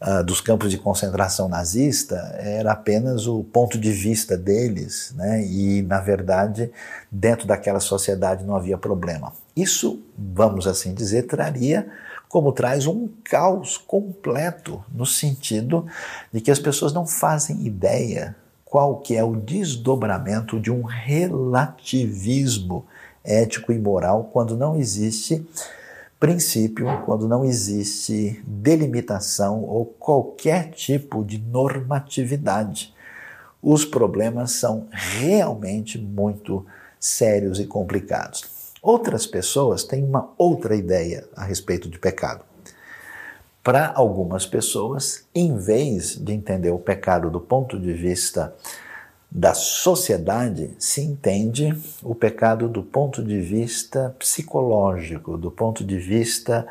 uh, 0.05 0.23
dos 0.23 0.41
campos 0.41 0.71
de 0.71 0.79
concentração 0.79 1.49
nazista 1.49 2.17
era 2.39 2.73
apenas 2.73 3.27
o 3.27 3.43
ponto 3.43 3.79
de 3.79 3.91
vista 3.91 4.37
deles, 4.37 5.15
né? 5.17 5.45
e, 5.45 5.83
na 5.83 6.01
verdade, 6.01 6.71
dentro 7.11 7.47
daquela 7.47 7.81
sociedade 7.81 8.45
não 8.45 8.55
havia 8.55 8.77
problema. 8.77 9.33
Isso, 9.57 10.03
vamos 10.17 10.67
assim 10.67 10.95
dizer, 10.95 11.23
traria 11.23 11.87
como 12.29 12.53
traz 12.53 12.87
um 12.87 13.09
caos 13.23 13.79
completo 13.79 14.85
no 14.93 15.07
sentido 15.07 15.87
de 16.33 16.41
que 16.41 16.51
as 16.51 16.59
pessoas 16.59 16.93
não 16.93 17.07
fazem 17.07 17.65
ideia 17.65 18.35
qual 18.65 18.97
que 18.97 19.17
é 19.17 19.23
o 19.23 19.37
desdobramento 19.37 20.59
de 20.59 20.69
um 20.69 20.83
relativismo 20.83 22.85
ético 23.23 23.73
e 23.73 23.79
moral 23.79 24.31
quando 24.33 24.57
não 24.57 24.77
existe 24.77 25.47
princípio, 26.25 26.87
quando 27.05 27.29
não 27.29 27.45
existe 27.45 28.43
delimitação 28.47 29.63
ou 29.63 29.85
qualquer 29.85 30.71
tipo 30.71 31.23
de 31.23 31.37
normatividade. 31.37 32.95
Os 33.63 33.85
problemas 33.85 34.53
são 34.53 34.89
realmente 34.91 35.99
muito 35.99 36.65
sérios 36.99 37.61
e 37.61 37.67
complicados. 37.67 38.73
Outras 38.81 39.27
pessoas 39.27 39.85
têm 39.85 40.03
uma 40.03 40.33
outra 40.39 40.75
ideia 40.75 41.29
a 41.37 41.45
respeito 41.45 41.91
de 41.91 41.99
pecado. 41.99 42.43
Para 43.63 43.93
algumas 43.95 44.47
pessoas, 44.47 45.27
em 45.35 45.59
vez 45.59 46.17
de 46.17 46.33
entender 46.33 46.71
o 46.71 46.79
pecado 46.79 47.31
do 47.31 47.39
ponto 47.39 47.79
de 47.79 47.93
vista 47.93 48.55
da 49.35 49.53
sociedade 49.53 50.77
se 50.79 51.01
entende 51.01 51.77
o 52.05 52.15
pecado 52.15 52.69
do 52.69 52.85
ponto 52.85 53.21
de 53.21 53.41
vista 53.41 54.15
psicológico, 54.17 55.37
do 55.37 55.51
ponto 55.51 55.83
de 55.83 55.99
vista 55.99 56.65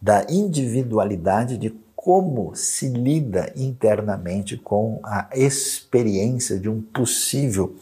da 0.00 0.26
individualidade 0.28 1.56
de 1.56 1.70
como 1.94 2.56
se 2.56 2.88
lida 2.88 3.52
internamente 3.54 4.56
com 4.56 4.98
a 5.04 5.28
experiência 5.32 6.58
de 6.58 6.68
um 6.68 6.82
possível 6.82 7.76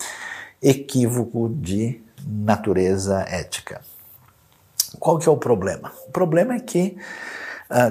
equívoco 0.62 1.48
de 1.48 2.02
natureza 2.26 3.24
ética. 3.26 3.80
Qual 4.98 5.18
que 5.18 5.26
é 5.26 5.32
o 5.32 5.38
problema? 5.38 5.90
O 6.06 6.10
problema 6.10 6.56
é 6.56 6.60
que 6.60 6.98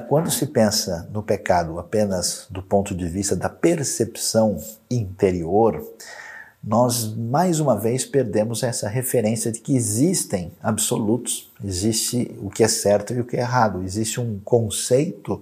quando 0.07 0.29
se 0.29 0.45
pensa 0.47 1.07
no 1.11 1.23
pecado 1.23 1.79
apenas 1.79 2.47
do 2.49 2.61
ponto 2.61 2.93
de 2.93 3.07
vista 3.07 3.35
da 3.35 3.49
percepção 3.49 4.57
interior, 4.91 5.81
nós 6.61 7.15
mais 7.15 7.61
uma 7.61 7.77
vez 7.77 8.03
perdemos 8.03 8.63
essa 8.63 8.89
referência 8.89 9.51
de 9.51 9.61
que 9.61 9.75
existem 9.75 10.51
absolutos, 10.61 11.51
existe 11.63 12.35
o 12.41 12.49
que 12.49 12.63
é 12.63 12.67
certo 12.67 13.13
e 13.13 13.21
o 13.21 13.25
que 13.25 13.37
é 13.37 13.39
errado, 13.39 13.81
existe 13.83 14.19
um 14.19 14.39
conceito, 14.43 15.41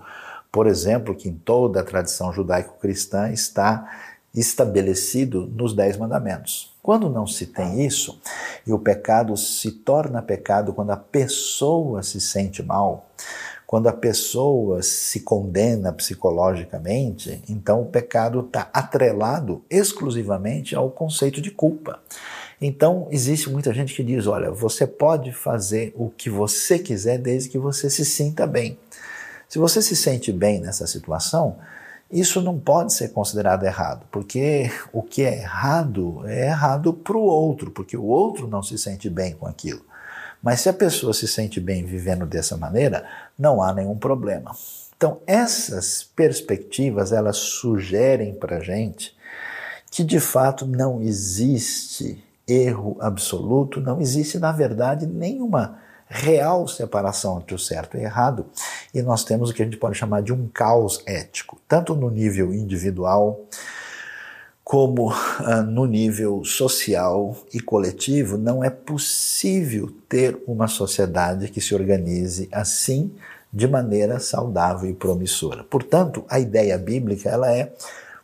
por 0.52 0.68
exemplo, 0.68 1.16
que 1.16 1.28
em 1.28 1.34
toda 1.34 1.80
a 1.80 1.84
tradição 1.84 2.32
judaico-cristã 2.32 3.32
está 3.32 3.92
estabelecido 4.36 5.48
nos 5.48 5.74
Dez 5.74 5.98
Mandamentos. 5.98 6.72
Quando 6.84 7.10
não 7.10 7.26
se 7.26 7.48
tem 7.48 7.84
isso, 7.84 8.22
e 8.66 8.72
o 8.72 8.78
pecado 8.78 9.36
se 9.36 9.72
torna 9.72 10.22
pecado 10.22 10.72
quando 10.72 10.92
a 10.92 10.98
pessoa 10.98 12.04
se 12.04 12.22
sente 12.22 12.62
mal, 12.62 13.10
quando 13.68 13.88
a 13.88 13.94
pessoa 13.94 14.82
se 14.82 15.20
condena 15.20 15.92
psicologicamente, 15.92 17.44
então 17.50 17.82
o 17.82 17.86
pecado 17.86 18.40
está 18.40 18.70
atrelado 18.74 19.62
exclusivamente 19.70 20.74
ao 20.74 20.90
conceito 20.90 21.42
de 21.42 21.52
culpa. 21.52 22.00
Então, 22.62 23.08
existe 23.12 23.50
muita 23.50 23.74
gente 23.74 23.94
que 23.94 24.04
diz: 24.04 24.26
olha, 24.26 24.50
você 24.50 24.88
pode 24.88 25.34
fazer 25.34 25.94
o 25.98 26.10
que 26.10 26.30
você 26.30 26.80
quiser 26.80 27.20
desde 27.20 27.50
que 27.50 27.58
você 27.58 27.90
se 27.90 28.06
sinta 28.06 28.48
bem. 28.48 28.80
Se 29.50 29.60
você 29.60 29.82
se 29.82 29.98
sente 29.98 30.32
bem 30.32 30.62
nessa 30.62 30.88
situação, 30.88 31.58
isso 32.10 32.42
não 32.42 32.58
pode 32.58 32.94
ser 32.94 33.10
considerado 33.10 33.66
errado, 33.66 34.06
porque 34.10 34.72
o 34.94 35.04
que 35.04 35.24
é 35.24 35.42
errado 35.42 36.26
é 36.26 36.48
errado 36.48 36.94
para 36.94 37.18
o 37.18 37.22
outro, 37.22 37.70
porque 37.72 37.98
o 37.98 38.06
outro 38.06 38.48
não 38.48 38.64
se 38.64 38.78
sente 38.78 39.10
bem 39.10 39.34
com 39.34 39.46
aquilo. 39.46 39.82
Mas 40.48 40.62
se 40.62 40.70
a 40.70 40.74
pessoa 40.74 41.14
se 41.14 41.28
sente 41.28 41.60
bem 41.60 41.84
vivendo 41.84 42.26
dessa 42.26 42.56
maneira, 42.56 43.06
não 43.38 43.62
há 43.62 43.74
nenhum 43.74 43.98
problema. 43.98 44.56
Então, 44.96 45.20
essas 45.28 46.04
perspectivas, 46.16 47.12
elas 47.12 47.36
sugerem 47.36 48.34
para 48.34 48.62
gente 48.62 49.14
que 49.92 50.06
de 50.06 50.22
fato 50.22 50.66
não 50.66 51.02
existe 51.02 52.24
erro 52.48 52.96
absoluto, 53.02 53.82
não 53.82 54.00
existe, 54.00 54.40
na 54.40 54.54
verdade, 54.54 55.06
nenhuma 55.06 55.80
real 56.08 56.66
separação 56.66 57.40
entre 57.40 57.54
o 57.54 57.60
certo 57.60 57.98
e 57.98 58.00
o 58.00 58.04
errado, 58.04 58.46
e 58.94 59.02
nós 59.02 59.26
temos 59.26 59.50
o 59.50 59.54
que 59.54 59.62
a 59.62 59.66
gente 59.66 59.76
pode 59.76 59.98
chamar 59.98 60.22
de 60.22 60.32
um 60.32 60.48
caos 60.48 61.04
ético, 61.06 61.60
tanto 61.68 61.94
no 61.94 62.10
nível 62.10 62.54
individual, 62.54 63.42
como 64.70 65.14
ah, 65.14 65.62
no 65.62 65.86
nível 65.86 66.44
social 66.44 67.38
e 67.54 67.60
coletivo, 67.62 68.38
não 68.38 68.62
é 68.62 68.70
possível 68.70 69.90
ter 70.10 70.38
uma 70.46 70.68
sociedade 70.68 71.48
que 71.48 71.62
se 71.62 71.74
organize 71.74 72.50
assim 72.52 73.10
de 73.52 73.66
maneira 73.66 74.20
saudável 74.20 74.90
e 74.90 74.94
promissora. 74.94 75.64
Portanto, 75.64 76.26
a 76.28 76.38
ideia 76.38 76.78
bíblica 76.78 77.30
ela 77.30 77.50
é 77.50 77.72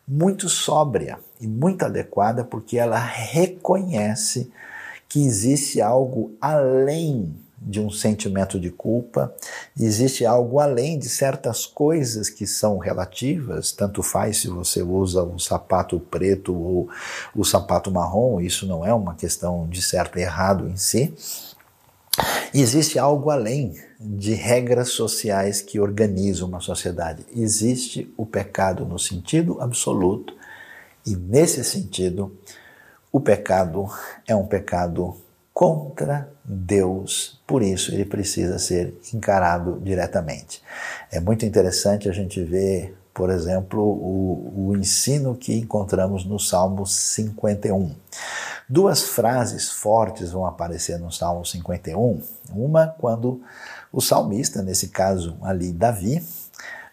muito 0.05 0.49
sóbria 0.49 1.17
e 1.39 1.47
muito 1.47 1.85
adequada 1.85 2.43
porque 2.43 2.77
ela 2.77 2.99
reconhece 2.99 4.51
que 5.07 5.25
existe 5.25 5.79
algo 5.79 6.33
além 6.41 7.33
de 7.65 7.79
um 7.79 7.89
sentimento 7.89 8.59
de 8.59 8.69
culpa, 8.69 9.33
existe 9.79 10.25
algo 10.25 10.59
além 10.59 10.99
de 10.99 11.07
certas 11.07 11.65
coisas 11.65 12.29
que 12.29 12.45
são 12.45 12.77
relativas, 12.77 13.71
tanto 13.71 14.03
faz 14.03 14.37
se 14.37 14.47
você 14.47 14.81
usa 14.81 15.23
um 15.23 15.39
sapato 15.39 15.99
preto 15.99 16.53
ou 16.53 16.89
o 17.35 17.43
sapato 17.43 17.91
marrom, 17.91 18.41
isso 18.41 18.67
não 18.67 18.85
é 18.85 18.93
uma 18.93 19.15
questão 19.15 19.67
de 19.67 19.81
certo 19.81 20.19
e 20.19 20.21
errado 20.21 20.67
em 20.67 20.75
si. 20.75 21.13
Existe 22.53 22.99
algo 22.99 23.31
além 23.31 23.73
de 23.99 24.33
regras 24.33 24.89
sociais 24.89 25.61
que 25.61 25.79
organizam 25.79 26.47
uma 26.47 26.59
sociedade. 26.59 27.25
Existe 27.35 28.13
o 28.15 28.25
pecado 28.25 28.85
no 28.85 28.99
sentido 28.99 29.59
absoluto, 29.59 30.35
e 31.05 31.15
nesse 31.15 31.63
sentido, 31.63 32.37
o 33.11 33.19
pecado 33.19 33.89
é 34.27 34.35
um 34.35 34.45
pecado 34.45 35.15
contra 35.53 36.29
Deus, 36.43 37.39
por 37.45 37.61
isso 37.61 37.93
ele 37.93 38.05
precisa 38.05 38.57
ser 38.57 38.97
encarado 39.13 39.79
diretamente. 39.81 40.61
É 41.11 41.19
muito 41.19 41.45
interessante 41.45 42.09
a 42.09 42.11
gente 42.11 42.43
ver, 42.43 42.97
por 43.13 43.29
exemplo, 43.29 43.81
o, 43.81 44.69
o 44.69 44.77
ensino 44.77 45.35
que 45.35 45.53
encontramos 45.57 46.25
no 46.25 46.39
Salmo 46.39 46.85
51. 46.85 47.95
Duas 48.67 49.03
frases 49.03 49.69
fortes 49.69 50.31
vão 50.31 50.45
aparecer 50.45 50.97
no 50.97 51.11
Salmo 51.11 51.45
51. 51.45 52.21
Uma, 52.51 52.87
quando 52.87 53.41
o 53.91 54.01
salmista, 54.01 54.63
nesse 54.63 54.87
caso 54.87 55.37
ali 55.43 55.71
Davi, 55.71 56.23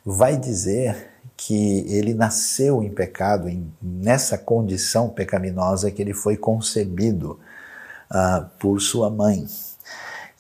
vai 0.05 0.37
dizer 0.37 1.09
que 1.37 1.87
ele 1.89 2.13
nasceu 2.13 2.83
em 2.83 2.91
pecado, 2.91 3.49
nessa 3.81 4.37
condição 4.37 5.09
pecaminosa 5.09 5.91
que 5.91 6.03
ele 6.03 6.13
foi 6.13 6.37
concebido 6.37 7.41
por 8.59 8.81
sua 8.81 9.09
mãe. 9.09 9.47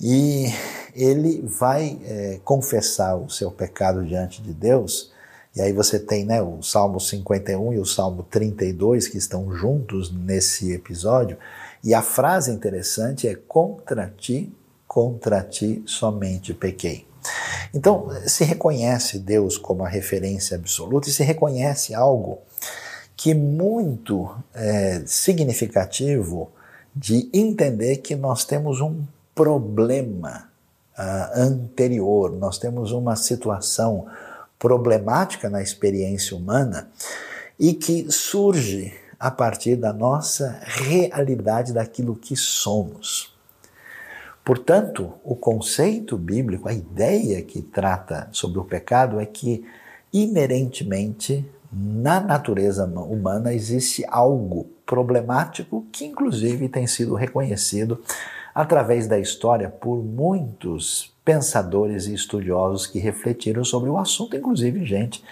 E 0.01 0.47
ele 0.95 1.43
vai 1.43 1.99
é, 2.05 2.41
confessar 2.45 3.17
o 3.17 3.29
seu 3.29 3.51
pecado 3.51 4.05
diante 4.05 4.43
de 4.43 4.53
Deus. 4.53 5.13
E 5.55 5.61
aí 5.61 5.73
você 5.73 5.99
tem 5.99 6.25
né, 6.25 6.41
o 6.41 6.63
Salmo 6.63 6.99
51 6.99 7.75
e 7.75 7.79
o 7.79 7.85
Salmo 7.85 8.23
32 8.23 9.09
que 9.09 9.19
estão 9.19 9.53
juntos 9.53 10.13
nesse 10.13 10.73
episódio. 10.73 11.37
E 11.83 11.93
a 11.93 12.03
frase 12.03 12.51
interessante 12.51 13.29
é: 13.29 13.35
contra 13.35 14.13
ti, 14.17 14.53
contra 14.87 15.43
ti 15.43 15.83
somente 15.87 16.55
pequei. 16.55 17.07
Então, 17.75 18.09
se 18.27 18.45
reconhece 18.45 19.19
Deus 19.19 19.59
como 19.59 19.85
a 19.85 19.89
referência 19.89 20.57
absoluta 20.57 21.09
e 21.09 21.13
se 21.13 21.23
reconhece 21.23 21.95
algo 21.95 22.39
que 23.17 23.35
muito 23.35 24.35
é, 24.55 25.03
significativo 25.05 26.51
de 27.01 27.31
entender 27.33 27.97
que 27.97 28.15
nós 28.15 28.45
temos 28.45 28.83
um 28.83 29.03
problema 29.35 30.51
uh, 30.99 31.41
anterior, 31.41 32.31
nós 32.31 32.59
temos 32.59 32.93
uma 32.93 33.17
situação 33.17 34.07
problemática 34.59 35.49
na 35.49 35.63
experiência 35.63 36.37
humana 36.37 36.91
e 37.59 37.73
que 37.73 38.13
surge 38.13 38.93
a 39.19 39.31
partir 39.31 39.77
da 39.77 39.95
nossa 39.95 40.61
realidade 40.63 41.73
daquilo 41.73 42.15
que 42.15 42.37
somos. 42.37 43.35
Portanto, 44.45 45.15
o 45.25 45.35
conceito 45.35 46.19
bíblico, 46.19 46.69
a 46.69 46.75
ideia 46.75 47.41
que 47.41 47.63
trata 47.63 48.29
sobre 48.31 48.59
o 48.59 48.65
pecado 48.65 49.19
é 49.19 49.25
que, 49.25 49.65
inerentemente, 50.13 51.49
na 51.73 52.21
natureza 52.21 52.85
humana 52.85 53.55
existe 53.55 54.05
algo 54.09 54.69
problemático 54.85 55.87
que, 55.93 56.05
inclusive, 56.05 56.69
tem 56.69 56.87
sido 56.87 57.15
reconhecido 57.15 58.03
através 58.55 59.07
da 59.07 59.19
história 59.19 59.69
por 59.69 60.03
muitos 60.03 61.15
pensadores 61.25 62.07
e 62.07 62.15
estudiosos 62.15 62.87
que 62.87 62.99
refletiram 62.99 63.65
sobre 63.65 63.89
o 63.89 63.97
assunto, 63.97 64.37
inclusive 64.37 64.85
gente 64.85 65.23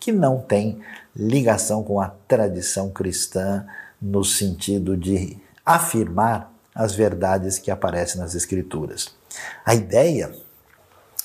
que 0.00 0.10
não 0.10 0.40
tem 0.40 0.80
ligação 1.14 1.82
com 1.82 2.00
a 2.00 2.08
tradição 2.26 2.90
cristã 2.90 3.64
no 4.02 4.24
sentido 4.24 4.96
de 4.96 5.38
afirmar 5.64 6.52
as 6.74 6.94
verdades 6.94 7.58
que 7.58 7.70
aparecem 7.70 8.20
nas 8.20 8.34
Escrituras. 8.34 9.14
A 9.64 9.74
ideia 9.74 10.34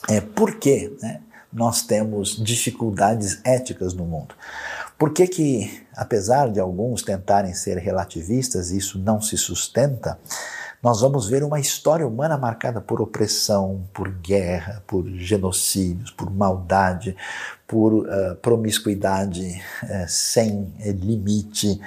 é 0.07 0.21
por 0.21 0.55
que 0.55 0.95
né, 1.01 1.21
nós 1.51 1.81
temos 1.81 2.37
dificuldades 2.37 3.41
éticas 3.43 3.93
no 3.93 4.05
mundo. 4.05 4.35
Por 4.97 5.11
que, 5.13 5.27
que, 5.27 5.83
apesar 5.95 6.49
de 6.49 6.59
alguns 6.59 7.01
tentarem 7.01 7.53
ser 7.53 7.77
relativistas, 7.77 8.71
isso 8.71 8.99
não 8.99 9.19
se 9.21 9.37
sustenta? 9.37 10.19
Nós 10.81 11.01
vamos 11.01 11.27
ver 11.27 11.43
uma 11.43 11.59
história 11.59 12.07
humana 12.07 12.37
marcada 12.37 12.79
por 12.79 13.01
opressão, 13.01 13.83
por 13.93 14.09
guerra, 14.09 14.81
por 14.87 15.05
genocídios, 15.09 16.09
por 16.11 16.29
maldade, 16.31 17.17
por 17.67 17.93
uh, 17.93 18.35
promiscuidade 18.41 19.61
uh, 19.83 20.07
sem 20.07 20.61
uh, 20.61 20.91
limite. 20.91 21.81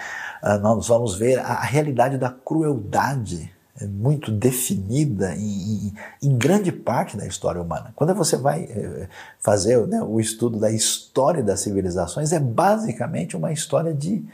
nós 0.60 0.88
vamos 0.88 1.14
ver 1.14 1.38
a, 1.38 1.54
a 1.54 1.64
realidade 1.64 2.18
da 2.18 2.28
crueldade 2.28 3.50
muito 3.86 4.30
definida 4.30 5.34
em, 5.34 5.40
em, 5.42 5.94
em, 6.22 6.36
grande 6.36 6.72
parte 6.72 7.16
da 7.16 7.26
história 7.26 7.60
humana. 7.60 7.92
Quando 7.94 8.14
você 8.14 8.36
vai 8.36 8.64
eh, 8.64 9.08
fazer 9.40 9.86
né, 9.86 10.02
o 10.02 10.20
estudo 10.20 10.58
da 10.58 10.70
história 10.70 11.42
das 11.42 11.60
civilizações, 11.60 12.32
é 12.32 12.38
basicamente 12.38 13.36
uma 13.36 13.52
história 13.52 13.92
de, 13.92 14.24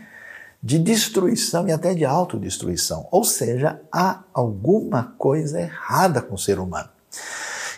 de 0.63 0.79
destruição 0.79 1.69
e 1.69 1.73
até 1.73 1.95
de 1.95 2.05
autodestruição. 2.05 3.07
Ou 3.11 3.25
seja, 3.25 3.81
há 3.93 4.23
alguma 4.33 5.15
coisa 5.19 5.61
errada 5.61 6.21
com 6.23 6.35
o 6.35 6.39
ser 6.39 6.59
humano. 6.59 6.89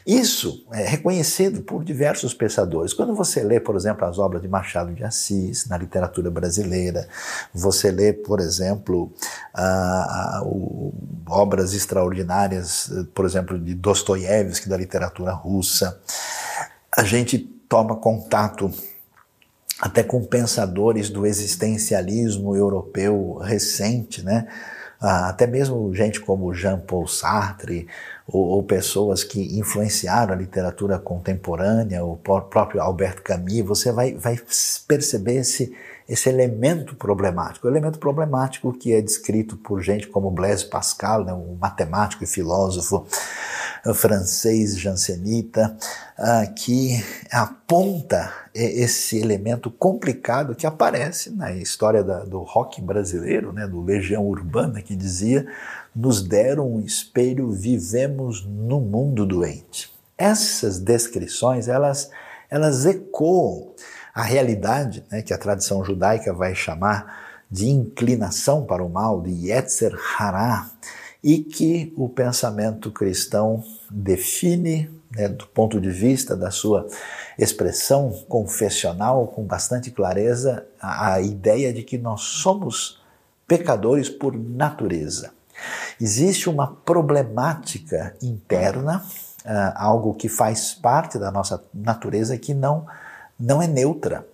Isso 0.07 0.67
é 0.73 0.89
reconhecido 0.89 1.63
por 1.63 1.85
diversos 1.85 2.33
pensadores. 2.33 2.93
Quando 2.93 3.15
você 3.15 3.43
lê, 3.43 3.61
por 3.61 3.77
exemplo, 3.77 4.05
as 4.07 4.19
obras 4.19 4.41
de 4.41 4.49
Machado 4.49 4.93
de 4.95 5.05
Assis 5.05 5.67
na 5.67 5.77
literatura 5.77 6.31
brasileira, 6.31 7.07
você 7.53 7.91
lê, 7.91 8.13
por 8.13 8.41
exemplo, 8.41 9.13
obras 11.29 11.75
extraordinárias, 11.75 12.91
por 13.15 13.25
exemplo, 13.25 13.59
de 13.59 13.75
Dostoiévski 13.75 14.69
da 14.69 14.77
literatura 14.77 15.33
russa, 15.33 16.01
a 16.97 17.05
gente 17.05 17.39
toma 17.39 17.97
contato 17.97 18.71
até 19.81 20.03
com 20.03 20.25
pensadores 20.25 21.09
do 21.09 21.25
existencialismo 21.25 22.57
europeu 22.57 23.37
recente, 23.37 24.23
né? 24.23 24.47
Ah, 25.01 25.31
até 25.31 25.47
mesmo 25.47 25.95
gente 25.95 26.21
como 26.21 26.53
Jean-Paul 26.53 27.09
Sartre, 27.09 27.89
ou, 28.33 28.49
ou, 28.49 28.63
pessoas 28.63 29.25
que 29.25 29.59
influenciaram 29.59 30.33
a 30.33 30.37
literatura 30.37 30.99
contemporânea, 30.99 32.05
o 32.05 32.17
próprio 32.17 32.81
Albert 32.81 33.23
Camus, 33.23 33.63
você 33.63 33.93
vai, 33.93 34.15
vai 34.15 34.39
perceber 34.87 35.37
esse, 35.37 35.75
esse 36.11 36.29
elemento 36.29 36.97
problemático. 36.97 37.69
O 37.69 37.71
elemento 37.71 38.01
problemático 38.01 38.73
que 38.73 38.93
é 38.93 39.01
descrito 39.01 39.57
por 39.57 39.81
gente 39.81 40.09
como 40.09 40.29
Blaise 40.29 40.65
Pascal, 40.65 41.25
né, 41.25 41.33
um 41.33 41.55
matemático 41.55 42.25
e 42.25 42.27
filósofo 42.27 43.07
francês 43.95 44.77
jansenita, 44.77 45.77
uh, 46.19 46.53
que 46.55 47.03
aponta 47.31 48.33
esse 48.53 49.19
elemento 49.19 49.71
complicado 49.71 50.57
que 50.57 50.67
aparece 50.67 51.31
na 51.31 51.53
história 51.53 52.03
da, 52.03 52.25
do 52.25 52.41
rock 52.41 52.83
brasileiro, 52.83 53.53
né, 53.53 53.69
do 53.69 53.81
Legião 53.81 54.27
Urbana, 54.27 54.83
que 54.83 54.97
dizia: 54.97 55.47
nos 55.95 56.21
deram 56.21 56.75
um 56.75 56.81
espelho, 56.81 57.53
vivemos 57.53 58.45
no 58.45 58.81
mundo 58.81 59.25
doente. 59.25 59.93
Essas 60.19 60.81
descrições, 60.81 61.69
elas, 61.69 62.11
elas 62.51 62.85
ecoam 62.85 63.71
a 64.15 64.23
realidade 64.23 65.05
né, 65.11 65.23
que 65.23 65.33
a 65.33 65.39
tradição 65.39 65.85
judaica 65.85 66.33
vai 66.33 66.55
chamar 66.55 67.45
de 67.51 67.69
inclinação 67.69 68.65
para 68.65 68.85
o 68.85 68.89
mal, 68.89 69.21
de 69.21 69.49
Yetzer 69.49 69.97
Hará, 70.19 70.71
e 71.23 71.39
que 71.39 71.93
o 71.97 72.09
pensamento 72.09 72.91
cristão 72.91 73.63
define 73.91 74.91
né, 75.11 75.29
do 75.29 75.47
ponto 75.47 75.81
de 75.81 75.91
vista 75.91 76.37
da 76.37 76.51
sua 76.51 76.87
expressão 77.39 78.11
confessional 78.29 79.27
com 79.27 79.43
bastante 79.43 79.91
clareza 79.91 80.65
a, 80.81 81.15
a 81.15 81.21
ideia 81.21 81.73
de 81.73 81.83
que 81.83 81.99
nós 81.99 82.21
somos 82.21 83.01
pecadores 83.47 84.09
por 84.09 84.37
natureza. 84.37 85.33
Existe 86.01 86.49
uma 86.49 86.69
problemática 86.69 88.15
interna, 88.23 89.05
uh, 89.45 89.73
algo 89.75 90.15
que 90.15 90.29
faz 90.29 90.73
parte 90.73 91.19
da 91.19 91.31
nossa 91.31 91.63
natureza 91.75 92.39
que 92.39 92.55
não, 92.55 92.87
não 93.41 93.63
é 93.63 93.67
neutra. 93.67 94.27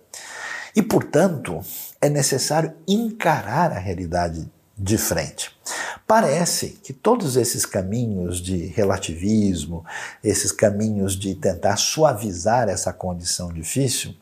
E, 0.75 0.81
portanto, 0.81 1.61
é 1.99 2.09
necessário 2.09 2.73
encarar 2.87 3.71
a 3.71 3.79
realidade 3.79 4.47
de 4.77 4.97
frente. 4.97 5.57
Parece 6.05 6.69
que 6.83 6.93
todos 6.93 7.35
esses 7.35 7.65
caminhos 7.65 8.39
de 8.39 8.67
relativismo, 8.67 9.83
esses 10.23 10.51
caminhos 10.51 11.17
de 11.17 11.33
tentar 11.35 11.77
suavizar 11.77 12.69
essa 12.69 12.93
condição 12.93 13.51
difícil, 13.51 14.15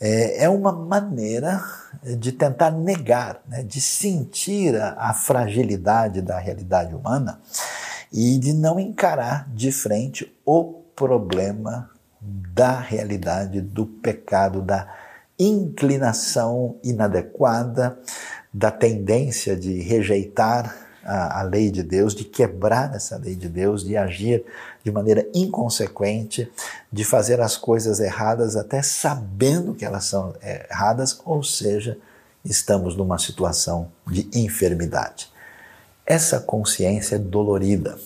é, 0.00 0.44
é 0.44 0.48
uma 0.48 0.72
maneira 0.72 1.62
de 2.18 2.32
tentar 2.32 2.70
negar, 2.70 3.42
né, 3.46 3.62
de 3.62 3.80
sentir 3.80 4.74
a, 4.80 5.10
a 5.10 5.12
fragilidade 5.12 6.22
da 6.22 6.38
realidade 6.38 6.94
humana 6.94 7.40
e 8.12 8.38
de 8.38 8.52
não 8.52 8.80
encarar 8.80 9.46
de 9.52 9.70
frente 9.70 10.34
o 10.46 10.80
problema 10.96 11.90
da 12.20 12.78
realidade 12.78 13.60
do 13.60 13.86
pecado, 13.86 14.60
da 14.60 14.86
inclinação 15.38 16.76
inadequada, 16.84 17.98
da 18.52 18.70
tendência 18.70 19.56
de 19.56 19.80
rejeitar 19.80 20.76
a, 21.02 21.40
a, 21.40 21.42
lei 21.42 21.70
de 21.70 21.82
Deus, 21.82 22.14
de 22.14 22.24
quebrar 22.24 22.94
essa 22.94 23.16
lei 23.16 23.34
de 23.34 23.48
Deus, 23.48 23.82
de 23.82 23.96
agir 23.96 24.44
de 24.84 24.90
maneira 24.90 25.26
inconsequente, 25.34 26.50
de 26.92 27.04
fazer 27.04 27.40
as 27.40 27.56
coisas 27.56 28.00
erradas 28.00 28.54
até 28.54 28.82
sabendo 28.82 29.74
que 29.74 29.84
elas 29.84 30.04
são 30.04 30.34
erradas, 30.42 31.20
ou 31.24 31.42
seja, 31.42 31.96
estamos 32.44 32.96
numa 32.96 33.18
situação 33.18 33.90
de 34.06 34.28
enfermidade. 34.34 35.30
Essa 36.04 36.40
consciência 36.40 37.16
é 37.16 37.18
dolorida. 37.18 37.98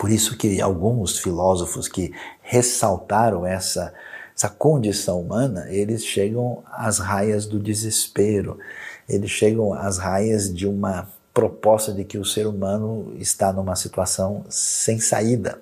Por 0.00 0.10
isso 0.10 0.34
que 0.34 0.62
alguns 0.62 1.18
filósofos 1.18 1.86
que 1.86 2.10
ressaltaram 2.40 3.44
essa 3.44 3.92
essa 4.34 4.48
condição 4.48 5.20
humana, 5.20 5.66
eles 5.68 6.02
chegam 6.02 6.62
às 6.72 6.98
raias 6.98 7.44
do 7.44 7.58
desespero, 7.58 8.58
eles 9.06 9.30
chegam 9.30 9.74
às 9.74 9.98
raias 9.98 10.50
de 10.50 10.66
uma 10.66 11.06
proposta 11.34 11.92
de 11.92 12.04
que 12.04 12.16
o 12.16 12.24
ser 12.24 12.46
humano 12.46 13.12
está 13.18 13.52
numa 13.52 13.76
situação 13.76 14.42
sem 14.48 14.98
saída. 14.98 15.60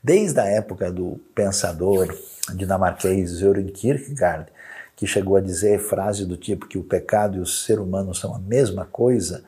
Desde 0.00 0.38
a 0.38 0.46
época 0.46 0.92
do 0.92 1.18
pensador 1.34 2.16
dinamarquês 2.54 3.38
Søren 3.38 3.66
Kierkegaard, 3.66 4.46
que 4.94 5.08
chegou 5.08 5.34
a 5.34 5.40
dizer 5.40 5.80
frase 5.80 6.24
do 6.24 6.36
tipo 6.36 6.68
que 6.68 6.78
o 6.78 6.84
pecado 6.84 7.38
e 7.38 7.40
o 7.40 7.46
ser 7.46 7.80
humano 7.80 8.14
são 8.14 8.32
a 8.32 8.38
mesma 8.38 8.84
coisa, 8.84 9.42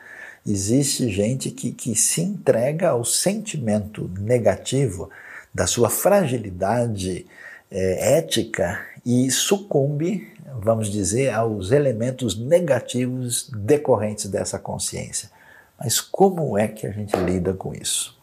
existe 0.47 1.11
gente 1.11 1.51
que, 1.51 1.73
que 1.73 1.95
se 1.95 2.21
entrega 2.21 2.91
ao 2.91 3.05
sentimento 3.05 4.11
negativo 4.19 5.11
da 5.53 5.67
sua 5.67 5.89
fragilidade 5.89 7.27
é, 7.71 8.19
ética 8.19 8.81
e 9.05 9.31
sucumbe, 9.31 10.33
vamos 10.61 10.91
dizer, 10.91 11.33
aos 11.33 11.71
elementos 11.71 12.37
negativos 12.39 13.51
decorrentes 13.51 14.27
dessa 14.27 14.59
consciência. 14.59 15.31
Mas 15.79 16.01
como 16.01 16.57
é 16.59 16.69
que 16.69 16.87
a 16.87 16.91
gente 16.91 17.17
lida 17.17 17.53
com 17.53 17.75
isso? 17.75 18.19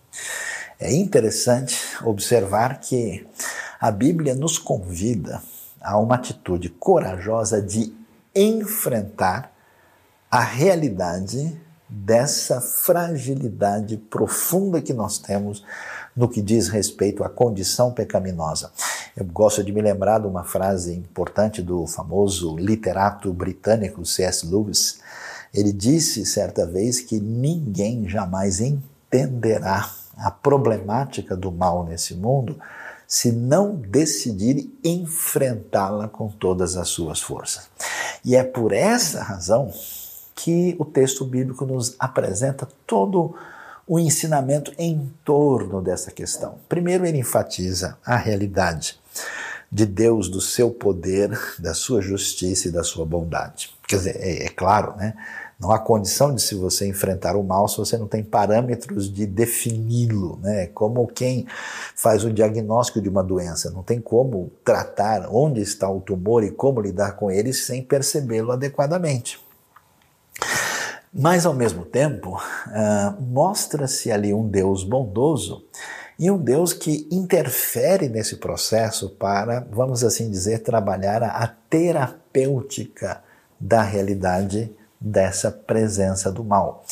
É 0.80 0.94
interessante 0.94 1.78
observar 2.04 2.80
que 2.80 3.26
a 3.80 3.92
Bíblia 3.92 4.34
nos 4.36 4.58
convida 4.58 5.42
a 5.80 5.98
uma 5.98 6.16
atitude 6.16 6.70
corajosa 6.70 7.62
de 7.62 7.94
enfrentar 8.36 9.52
a 10.30 10.40
realidade 10.40 11.60
dessa 11.92 12.62
fragilidade 12.62 13.98
profunda 13.98 14.82
que 14.82 14.94
nós 14.94 15.18
temos 15.18 15.64
no 16.16 16.30
que 16.30 16.42
diz 16.42 16.70
respeito 16.70 17.24
à 17.24 17.30
condição 17.30 17.92
pecaminosa. 17.92 18.72
Eu 19.16 19.26
gosto 19.26 19.62
de 19.62 19.74
me 19.74 19.82
lembrar 19.82 20.20
de 20.20 20.28
uma 20.28 20.44
frase 20.44 20.94
importante 20.94 21.62
do 21.62 21.86
famoso 21.86 22.56
literato 22.56 23.32
britânico 23.34 24.06
C.S. 24.06 24.46
Lewis. 24.46 25.00
Ele 25.54 25.74
disse 25.74 26.26
certa 26.26 26.66
vez 26.66 27.02
que 27.02 27.20
ninguém 27.20 28.08
jamais 28.08 28.62
entenderá 28.62 29.90
a 30.18 30.32
problemática 30.32 31.36
do 31.36 31.52
mal 31.52 31.84
nesse 31.84 32.16
mundo 32.16 32.58
se 33.06 33.34
não 33.34 33.76
decidir 33.76 34.72
enfrentá-la 34.82 36.08
com 36.08 36.30
todas 36.30 36.78
as 36.78 36.88
suas 36.88 37.20
forças. 37.20 37.70
E 38.24 38.38
é 38.38 38.44
por 38.44 38.72
essa 38.72 39.22
razão 39.22 39.70
que 40.36 40.76
o 40.80 40.86
texto 40.86 41.26
bíblico 41.26 41.66
nos 41.66 41.96
apresenta 42.00 42.68
todo 42.86 43.36
o 43.88 44.00
ensinamento 44.00 44.72
em 44.78 45.12
torno 45.26 45.82
dessa 45.82 46.12
questão. 46.12 46.56
Primeiro, 46.70 47.06
ele 47.06 47.18
enfatiza 47.18 47.98
a 48.06 48.16
realidade 48.16 49.00
de 49.72 49.86
Deus, 49.86 50.28
do 50.28 50.42
seu 50.42 50.70
poder, 50.70 51.38
da 51.58 51.74
sua 51.74 52.02
justiça 52.02 52.68
e 52.68 52.72
da 52.72 52.84
sua 52.84 53.06
bondade. 53.06 53.74
Quer 53.88 53.96
dizer, 53.98 54.16
é, 54.18 54.46
é 54.46 54.50
claro, 54.50 54.96
né? 54.98 55.14
Não 55.60 55.72
há 55.72 55.78
condição 55.78 56.34
de 56.34 56.42
se 56.42 56.56
você 56.56 56.88
enfrentar 56.88 57.36
o 57.36 57.44
mal 57.44 57.68
se 57.68 57.78
você 57.78 57.96
não 57.96 58.08
tem 58.08 58.24
parâmetros 58.24 59.14
de 59.14 59.28
defini-lo, 59.28 60.40
né? 60.42 60.66
Como 60.68 61.08
quem 61.08 61.46
faz 61.96 62.24
o 62.24 62.34
diagnóstico 62.34 63.00
de 63.00 63.08
uma 63.08 63.24
doença, 63.24 63.70
não 63.70 63.84
tem 63.84 64.02
como 64.02 64.52
tratar 64.66 65.30
onde 65.32 65.62
está 65.62 65.90
o 65.90 66.02
tumor 66.02 66.44
e 66.44 66.50
como 66.50 66.82
lidar 66.82 67.12
com 67.16 67.30
ele 67.30 67.54
sem 67.54 67.84
percebê-lo 67.84 68.52
adequadamente. 68.52 69.40
Mas, 71.14 71.46
ao 71.46 71.54
mesmo 71.54 71.84
tempo, 71.84 72.38
uh, 72.38 73.22
mostra-se 73.22 74.12
ali 74.12 74.34
um 74.34 74.48
Deus 74.48 74.84
bondoso 74.84 75.66
e 76.18 76.32
um 76.32 76.38
Deus 76.38 76.72
que 76.72 77.08
interfere 77.12 78.08
nesse 78.08 78.38
processo 78.38 79.10
para, 79.10 79.68
vamos 79.72 80.04
assim 80.04 80.30
dizer, 80.30 80.60
trabalhar 80.60 81.24
a 81.24 81.48
terapêutica 81.48 83.22
da 83.60 83.82
realidade 83.82 84.74
dessa 85.00 85.52
presença 85.52 86.32
do 86.32 86.44
mal. 86.44 86.86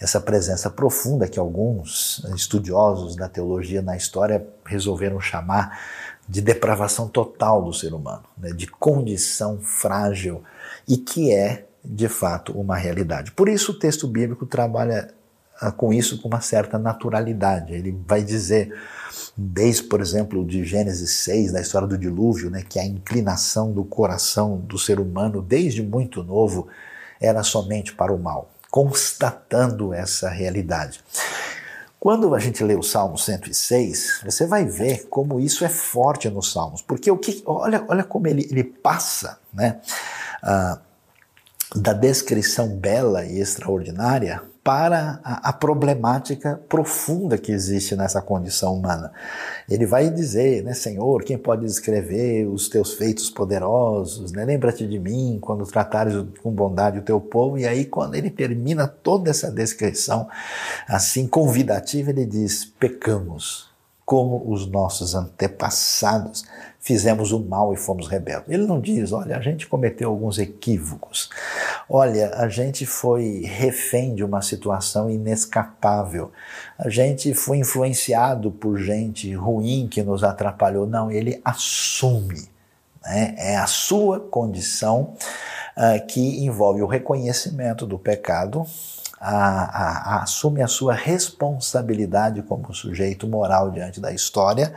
Essa 0.00 0.20
presença 0.20 0.70
profunda 0.70 1.26
que 1.26 1.38
alguns 1.38 2.24
estudiosos 2.34 3.16
da 3.16 3.28
teologia 3.28 3.82
na 3.82 3.96
história 3.96 4.46
resolveram 4.64 5.20
chamar 5.20 5.80
de 6.28 6.40
depravação 6.40 7.08
total 7.08 7.62
do 7.62 7.72
ser 7.72 7.92
humano, 7.92 8.24
né, 8.38 8.50
de 8.50 8.66
condição 8.66 9.58
frágil 9.60 10.42
e 10.86 10.96
que 10.96 11.32
é 11.32 11.66
de 11.86 12.08
fato 12.08 12.52
uma 12.52 12.76
realidade. 12.76 13.32
Por 13.32 13.48
isso 13.48 13.72
o 13.72 13.78
texto 13.78 14.06
bíblico 14.08 14.44
trabalha 14.46 15.14
ah, 15.60 15.70
com 15.70 15.92
isso 15.92 16.20
com 16.20 16.28
uma 16.28 16.40
certa 16.40 16.78
naturalidade. 16.78 17.72
Ele 17.72 17.96
vai 18.06 18.22
dizer, 18.22 18.74
desde, 19.36 19.84
por 19.84 20.00
exemplo, 20.00 20.44
de 20.44 20.64
Gênesis 20.64 21.10
6, 21.24 21.52
da 21.52 21.60
história 21.60 21.88
do 21.88 21.96
dilúvio, 21.96 22.50
né, 22.50 22.62
que 22.68 22.78
a 22.78 22.84
inclinação 22.84 23.72
do 23.72 23.84
coração 23.84 24.58
do 24.58 24.78
ser 24.78 25.00
humano, 25.00 25.40
desde 25.40 25.82
muito 25.82 26.22
novo, 26.22 26.68
era 27.20 27.42
somente 27.42 27.94
para 27.94 28.12
o 28.12 28.18
mal, 28.18 28.50
constatando 28.70 29.94
essa 29.94 30.28
realidade. 30.28 31.00
Quando 31.98 32.34
a 32.34 32.38
gente 32.38 32.62
lê 32.62 32.74
o 32.74 32.82
Salmo 32.82 33.18
106, 33.18 34.20
você 34.24 34.46
vai 34.46 34.64
ver 34.64 35.06
como 35.08 35.40
isso 35.40 35.64
é 35.64 35.68
forte 35.68 36.28
nos 36.28 36.52
Salmos, 36.52 36.82
porque 36.82 37.10
o 37.10 37.16
que, 37.16 37.42
olha, 37.46 37.84
olha 37.88 38.04
como 38.04 38.28
ele, 38.28 38.46
ele 38.50 38.62
passa, 38.62 39.38
né? 39.52 39.80
Ah, 40.42 40.78
da 41.74 41.92
descrição 41.92 42.68
bela 42.68 43.24
e 43.24 43.40
extraordinária 43.40 44.42
para 44.62 45.20
a, 45.22 45.50
a, 45.50 45.52
problemática 45.52 46.60
profunda 46.68 47.38
que 47.38 47.52
existe 47.52 47.94
nessa 47.94 48.20
condição 48.20 48.74
humana. 48.74 49.12
Ele 49.70 49.86
vai 49.86 50.10
dizer, 50.10 50.64
né, 50.64 50.74
Senhor, 50.74 51.22
quem 51.22 51.38
pode 51.38 51.64
descrever 51.64 52.46
os 52.46 52.68
teus 52.68 52.94
feitos 52.94 53.30
poderosos? 53.30 54.32
Né? 54.32 54.44
Lembra-te 54.44 54.84
de 54.84 54.98
mim 54.98 55.38
quando 55.40 55.64
tratares 55.64 56.14
com 56.42 56.50
bondade 56.50 56.98
o 56.98 57.02
teu 57.02 57.20
povo. 57.20 57.56
E 57.58 57.64
aí, 57.64 57.84
quando 57.84 58.16
ele 58.16 58.28
termina 58.28 58.88
toda 58.88 59.30
essa 59.30 59.52
descrição 59.52 60.28
assim 60.88 61.28
convidativa, 61.28 62.10
ele 62.10 62.26
diz: 62.26 62.64
pecamos 62.64 63.70
como 64.04 64.50
os 64.50 64.66
nossos 64.66 65.14
antepassados 65.14 66.44
fizemos 66.86 67.32
o 67.32 67.40
mal 67.40 67.74
e 67.74 67.76
fomos 67.76 68.06
rebeldes. 68.06 68.48
Ele 68.48 68.64
não 68.64 68.80
diz, 68.80 69.10
olha, 69.10 69.36
a 69.36 69.40
gente 69.40 69.66
cometeu 69.66 70.08
alguns 70.08 70.38
equívocos. 70.38 71.28
Olha, 71.90 72.32
a 72.36 72.48
gente 72.48 72.86
foi 72.86 73.42
refém 73.44 74.14
de 74.14 74.22
uma 74.22 74.40
situação 74.40 75.10
inescapável. 75.10 76.30
A 76.78 76.88
gente 76.88 77.34
foi 77.34 77.58
influenciado 77.58 78.52
por 78.52 78.78
gente 78.78 79.34
ruim 79.34 79.88
que 79.90 80.00
nos 80.00 80.22
atrapalhou. 80.22 80.86
Não, 80.86 81.10
ele 81.10 81.40
assume. 81.44 82.48
Né? 83.04 83.34
É 83.36 83.56
a 83.56 83.66
sua 83.66 84.20
condição 84.20 85.14
uh, 85.76 86.06
que 86.06 86.44
envolve 86.44 86.82
o 86.82 86.86
reconhecimento 86.86 87.84
do 87.84 87.98
pecado, 87.98 88.64
a, 89.20 89.34
a, 89.34 90.14
a, 90.14 90.22
assume 90.22 90.62
a 90.62 90.68
sua 90.68 90.94
responsabilidade 90.94 92.42
como 92.42 92.72
sujeito 92.72 93.26
moral 93.26 93.72
diante 93.72 94.00
da 94.00 94.12
história 94.12 94.72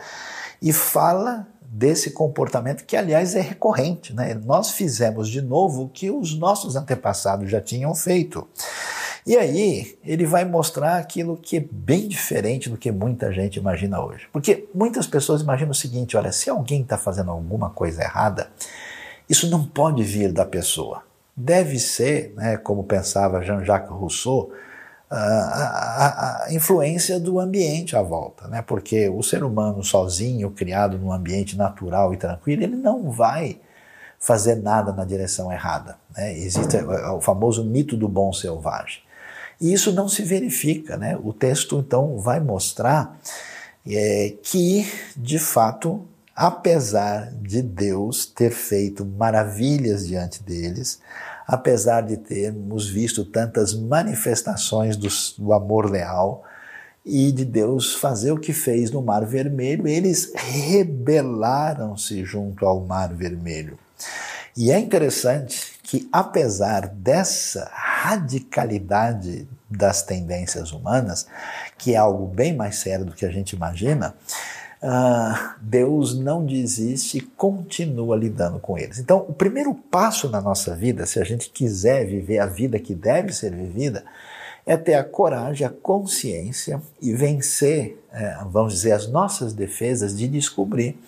e 0.59 0.73
fala 0.73 1.45
desse 1.71 2.11
comportamento 2.11 2.83
que, 2.83 2.97
aliás, 2.97 3.35
é 3.35 3.41
recorrente. 3.41 4.13
Né? 4.13 4.33
Nós 4.33 4.71
fizemos 4.71 5.29
de 5.29 5.41
novo 5.41 5.83
o 5.83 5.89
que 5.89 6.09
os 6.09 6.37
nossos 6.37 6.75
antepassados 6.75 7.49
já 7.49 7.61
tinham 7.61 7.93
feito. 7.93 8.47
E 9.25 9.37
aí 9.37 9.97
ele 10.03 10.25
vai 10.25 10.45
mostrar 10.45 10.97
aquilo 10.97 11.37
que 11.37 11.57
é 11.57 11.65
bem 11.71 12.07
diferente 12.07 12.69
do 12.69 12.77
que 12.77 12.91
muita 12.91 13.31
gente 13.31 13.59
imagina 13.59 14.03
hoje. 14.03 14.27
Porque 14.31 14.67
muitas 14.73 15.05
pessoas 15.05 15.41
imaginam 15.41 15.71
o 15.71 15.75
seguinte: 15.75 16.17
olha, 16.17 16.31
se 16.31 16.49
alguém 16.49 16.81
está 16.81 16.97
fazendo 16.97 17.29
alguma 17.29 17.69
coisa 17.69 18.01
errada, 18.01 18.49
isso 19.29 19.49
não 19.49 19.63
pode 19.63 20.03
vir 20.03 20.31
da 20.31 20.45
pessoa 20.45 21.03
deve 21.39 21.79
ser, 21.79 22.33
né, 22.35 22.57
como 22.57 22.83
pensava 22.83 23.41
Jean-Jacques 23.41 23.89
Rousseau, 23.89 24.51
a, 25.09 25.15
a, 25.17 26.45
a, 26.45 26.53
influência 26.53 27.19
do 27.19 27.39
ambiente 27.39 27.95
à 27.95 28.01
volta, 28.01 28.47
né? 28.47 28.61
porque 28.61 29.09
o 29.09 29.23
ser 29.23 29.43
humano 29.43 29.83
sozinho, 29.83 30.51
criado 30.51 30.97
num 30.99 31.11
ambiente 31.11 31.57
natural 31.57 32.13
e 32.13 32.17
tranquilo, 32.17 32.63
ele 32.63 32.75
não 32.75 33.09
vai 33.09 33.59
fazer 34.19 34.55
nada 34.55 34.91
na 34.91 35.05
direção 35.05 35.51
errada. 35.51 35.97
Né? 36.15 36.37
Existe 36.37 36.77
o 36.77 37.21
famoso 37.21 37.63
mito 37.63 37.97
do 37.97 38.07
bom 38.07 38.31
selvagem. 38.31 39.01
E 39.59 39.73
isso 39.73 39.91
não 39.91 40.07
se 40.07 40.21
verifica. 40.21 40.95
Né? 40.95 41.17
O 41.21 41.33
texto, 41.33 41.79
então, 41.79 42.17
vai 42.17 42.39
mostrar 42.39 43.17
é, 43.87 44.33
que, 44.43 44.85
de 45.15 45.39
fato, 45.39 46.05
apesar 46.35 47.31
de 47.33 47.61
Deus 47.61 48.25
ter 48.25 48.51
feito 48.51 49.05
maravilhas 49.05 50.07
diante 50.07 50.43
deles, 50.43 51.01
apesar 51.49 52.01
de 52.01 52.15
termos 52.15 52.87
visto 52.87 53.25
tantas 53.25 53.73
manifestações 53.73 54.95
do, 54.95 55.07
do 55.39 55.51
amor 55.51 55.89
leal 55.89 56.43
e 57.03 57.31
de 57.31 57.43
Deus 57.43 57.95
fazer 57.95 58.31
o 58.31 58.39
que 58.39 58.53
fez 58.53 58.91
no 58.91 59.01
Mar 59.01 59.25
Vermelho, 59.25 59.87
eles 59.87 60.31
rebelaram-se 60.35 62.23
junto 62.23 62.67
ao 62.67 62.81
Mar 62.81 63.11
Vermelho. 63.15 63.79
E 64.55 64.71
é 64.71 64.77
interessante 64.77 65.79
que, 65.81 66.07
apesar 66.11 66.87
dessa 66.87 67.67
radicalidade 67.73 69.47
das 69.67 70.03
tendências 70.03 70.71
humanas, 70.71 71.25
que 71.79 71.95
é 71.95 71.97
algo 71.97 72.27
bem 72.27 72.55
mais 72.55 72.75
sério 72.75 73.05
do 73.05 73.13
que 73.13 73.25
a 73.25 73.31
gente 73.31 73.55
imagina, 73.55 74.13
uh, 74.81 75.55
Deus 75.61 76.17
não 76.17 76.45
desiste 76.45 77.17
e 77.17 77.21
continua 77.21 78.15
lidando 78.15 78.59
com 78.59 78.77
eles. 78.77 78.99
Então, 78.99 79.25
o 79.27 79.33
primeiro 79.33 79.73
passo 79.73 80.29
na 80.29 80.41
nossa 80.41 80.75
vida, 80.75 81.05
se 81.05 81.19
a 81.19 81.23
gente 81.23 81.49
quiser 81.49 82.05
viver 82.05 82.39
a 82.39 82.45
vida 82.45 82.79
que 82.79 82.93
deve 82.93 83.33
ser 83.33 83.53
vivida, 83.55 84.03
é 84.65 84.77
ter 84.77 84.95
a 84.95 85.03
coragem, 85.03 85.65
a 85.65 85.69
consciência 85.69 86.81
e 87.01 87.13
vencer, 87.13 88.03
é, 88.11 88.37
vamos 88.49 88.73
dizer, 88.73 88.91
as 88.91 89.07
nossas 89.07 89.53
defesas 89.53 90.15
de 90.17 90.27
descobrir 90.27 90.99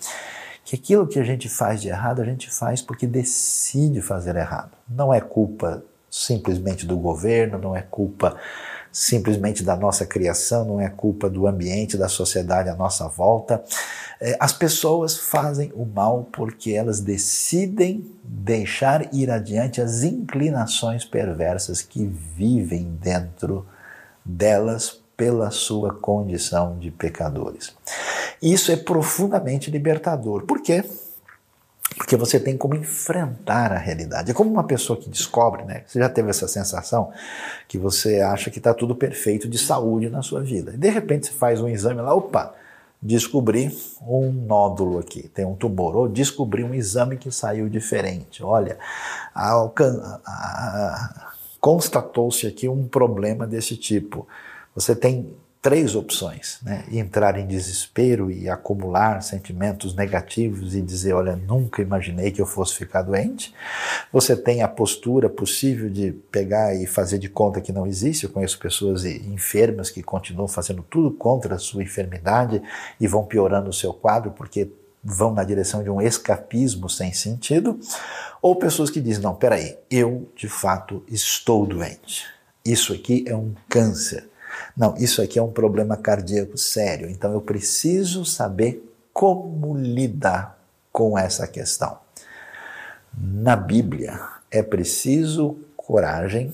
que 0.64 0.76
aquilo 0.76 1.06
que 1.06 1.18
a 1.18 1.24
gente 1.24 1.48
faz 1.48 1.80
de 1.80 1.88
errado, 1.88 2.22
a 2.22 2.24
gente 2.24 2.50
faz 2.50 2.80
porque 2.80 3.06
decide 3.06 4.00
fazer 4.00 4.36
errado. 4.36 4.72
Não 4.88 5.12
é 5.12 5.20
culpa 5.20 5.82
simplesmente 6.10 6.86
do 6.86 6.96
governo, 6.96 7.58
não 7.58 7.74
é 7.74 7.82
culpa 7.82 8.36
simplesmente 8.92 9.64
da 9.64 9.74
nossa 9.74 10.04
criação, 10.04 10.66
não 10.66 10.80
é 10.80 10.88
culpa 10.90 11.30
do 11.30 11.46
ambiente, 11.46 11.96
da 11.96 12.08
sociedade 12.08 12.68
à 12.68 12.74
nossa 12.74 13.08
volta. 13.08 13.64
É, 14.20 14.36
as 14.38 14.52
pessoas 14.52 15.16
fazem 15.16 15.72
o 15.74 15.86
mal 15.86 16.28
porque 16.30 16.72
elas 16.72 17.00
decidem 17.00 18.04
deixar 18.22 19.12
ir 19.14 19.30
adiante 19.30 19.80
as 19.80 20.02
inclinações 20.02 21.04
perversas 21.04 21.80
que 21.80 22.04
vivem 22.04 22.96
dentro 23.00 23.66
delas 24.24 25.00
pela 25.16 25.50
sua 25.50 25.94
condição 25.94 26.78
de 26.78 26.90
pecadores. 26.90 27.74
Isso 28.42 28.70
é 28.72 28.76
profundamente 28.76 29.70
libertador. 29.70 30.42
Por 30.42 30.60
quê? 30.62 30.84
Porque 31.96 32.16
você 32.16 32.38
tem 32.40 32.56
como 32.56 32.74
enfrentar 32.74 33.72
a 33.72 33.78
realidade. 33.78 34.30
É 34.30 34.34
como 34.34 34.50
uma 34.50 34.64
pessoa 34.64 34.98
que 34.98 35.08
descobre, 35.08 35.64
né? 35.64 35.82
Você 35.86 35.98
já 35.98 36.08
teve 36.08 36.30
essa 36.30 36.48
sensação 36.48 37.12
que 37.68 37.78
você 37.78 38.20
acha 38.20 38.50
que 38.50 38.58
está 38.58 38.72
tudo 38.72 38.94
perfeito 38.94 39.48
de 39.48 39.58
saúde 39.58 40.08
na 40.08 40.22
sua 40.22 40.40
vida. 40.40 40.72
E 40.74 40.76
de 40.76 40.88
repente 40.88 41.26
você 41.26 41.32
faz 41.32 41.60
um 41.60 41.68
exame 41.68 42.00
lá, 42.00 42.14
opa, 42.14 42.54
descobri 43.00 43.76
um 44.06 44.30
nódulo 44.30 44.98
aqui, 44.98 45.28
tem 45.28 45.44
um 45.44 45.54
tumor, 45.54 45.96
ou 45.96 46.08
descobri 46.08 46.62
um 46.62 46.72
exame 46.72 47.16
que 47.16 47.30
saiu 47.30 47.68
diferente. 47.68 48.42
Olha, 48.44 48.78
constatou-se 51.60 52.46
aqui 52.46 52.68
um 52.68 52.86
problema 52.86 53.46
desse 53.46 53.76
tipo. 53.76 54.26
Você 54.74 54.94
tem 54.94 55.34
três 55.62 55.94
opções: 55.94 56.58
né? 56.62 56.84
entrar 56.90 57.38
em 57.38 57.46
desespero 57.46 58.30
e 58.30 58.50
acumular 58.50 59.22
sentimentos 59.22 59.94
negativos 59.94 60.74
e 60.74 60.82
dizer, 60.82 61.14
olha, 61.14 61.36
nunca 61.36 61.80
imaginei 61.80 62.32
que 62.32 62.42
eu 62.42 62.46
fosse 62.46 62.74
ficar 62.74 63.02
doente. 63.02 63.54
Você 64.12 64.36
tem 64.36 64.62
a 64.62 64.68
postura 64.68 65.30
possível 65.30 65.88
de 65.88 66.12
pegar 66.30 66.74
e 66.74 66.84
fazer 66.86 67.18
de 67.18 67.28
conta 67.28 67.60
que 67.60 67.72
não 67.72 67.86
existe. 67.86 68.24
Eu 68.24 68.30
conheço 68.30 68.58
pessoas 68.58 69.04
enfermas 69.04 69.88
que 69.88 70.02
continuam 70.02 70.48
fazendo 70.48 70.82
tudo 70.82 71.12
contra 71.12 71.54
a 71.54 71.58
sua 71.58 71.84
enfermidade 71.84 72.60
e 73.00 73.06
vão 73.06 73.24
piorando 73.24 73.70
o 73.70 73.72
seu 73.72 73.94
quadro 73.94 74.32
porque 74.32 74.68
vão 75.04 75.32
na 75.32 75.44
direção 75.44 75.82
de 75.82 75.90
um 75.90 76.00
escapismo 76.00 76.88
sem 76.88 77.12
sentido, 77.12 77.78
ou 78.40 78.56
pessoas 78.56 78.90
que 78.90 79.00
dizem: 79.00 79.22
não, 79.22 79.34
peraí, 79.34 79.76
eu 79.90 80.28
de 80.36 80.48
fato 80.48 81.04
estou 81.08 81.64
doente. 81.66 82.26
Isso 82.64 82.92
aqui 82.92 83.24
é 83.26 83.34
um 83.34 83.54
câncer. 83.68 84.31
Não, 84.76 84.94
isso 84.96 85.22
aqui 85.22 85.38
é 85.38 85.42
um 85.42 85.50
problema 85.50 85.96
cardíaco 85.96 86.56
sério, 86.56 87.08
então 87.08 87.32
eu 87.32 87.40
preciso 87.40 88.24
saber 88.24 88.88
como 89.12 89.76
lidar 89.76 90.58
com 90.90 91.18
essa 91.18 91.46
questão. 91.46 91.98
Na 93.16 93.56
Bíblia, 93.56 94.20
é 94.50 94.62
preciso 94.62 95.58
coragem 95.76 96.52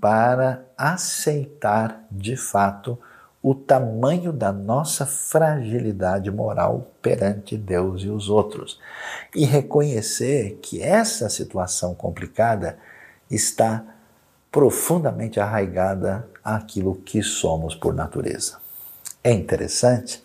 para 0.00 0.64
aceitar 0.76 2.04
de 2.10 2.36
fato 2.36 2.98
o 3.42 3.54
tamanho 3.54 4.32
da 4.32 4.52
nossa 4.52 5.06
fragilidade 5.06 6.30
moral 6.30 6.90
perante 7.00 7.56
Deus 7.56 8.02
e 8.02 8.08
os 8.08 8.28
outros 8.28 8.80
e 9.34 9.44
reconhecer 9.44 10.58
que 10.60 10.82
essa 10.82 11.28
situação 11.28 11.94
complicada 11.94 12.76
está 13.30 13.84
profundamente 14.50 15.38
arraigada 15.38 16.28
àquilo 16.46 16.94
que 17.04 17.22
somos 17.22 17.74
por 17.74 17.94
natureza. 17.94 18.58
É 19.22 19.32
interessante 19.32 20.22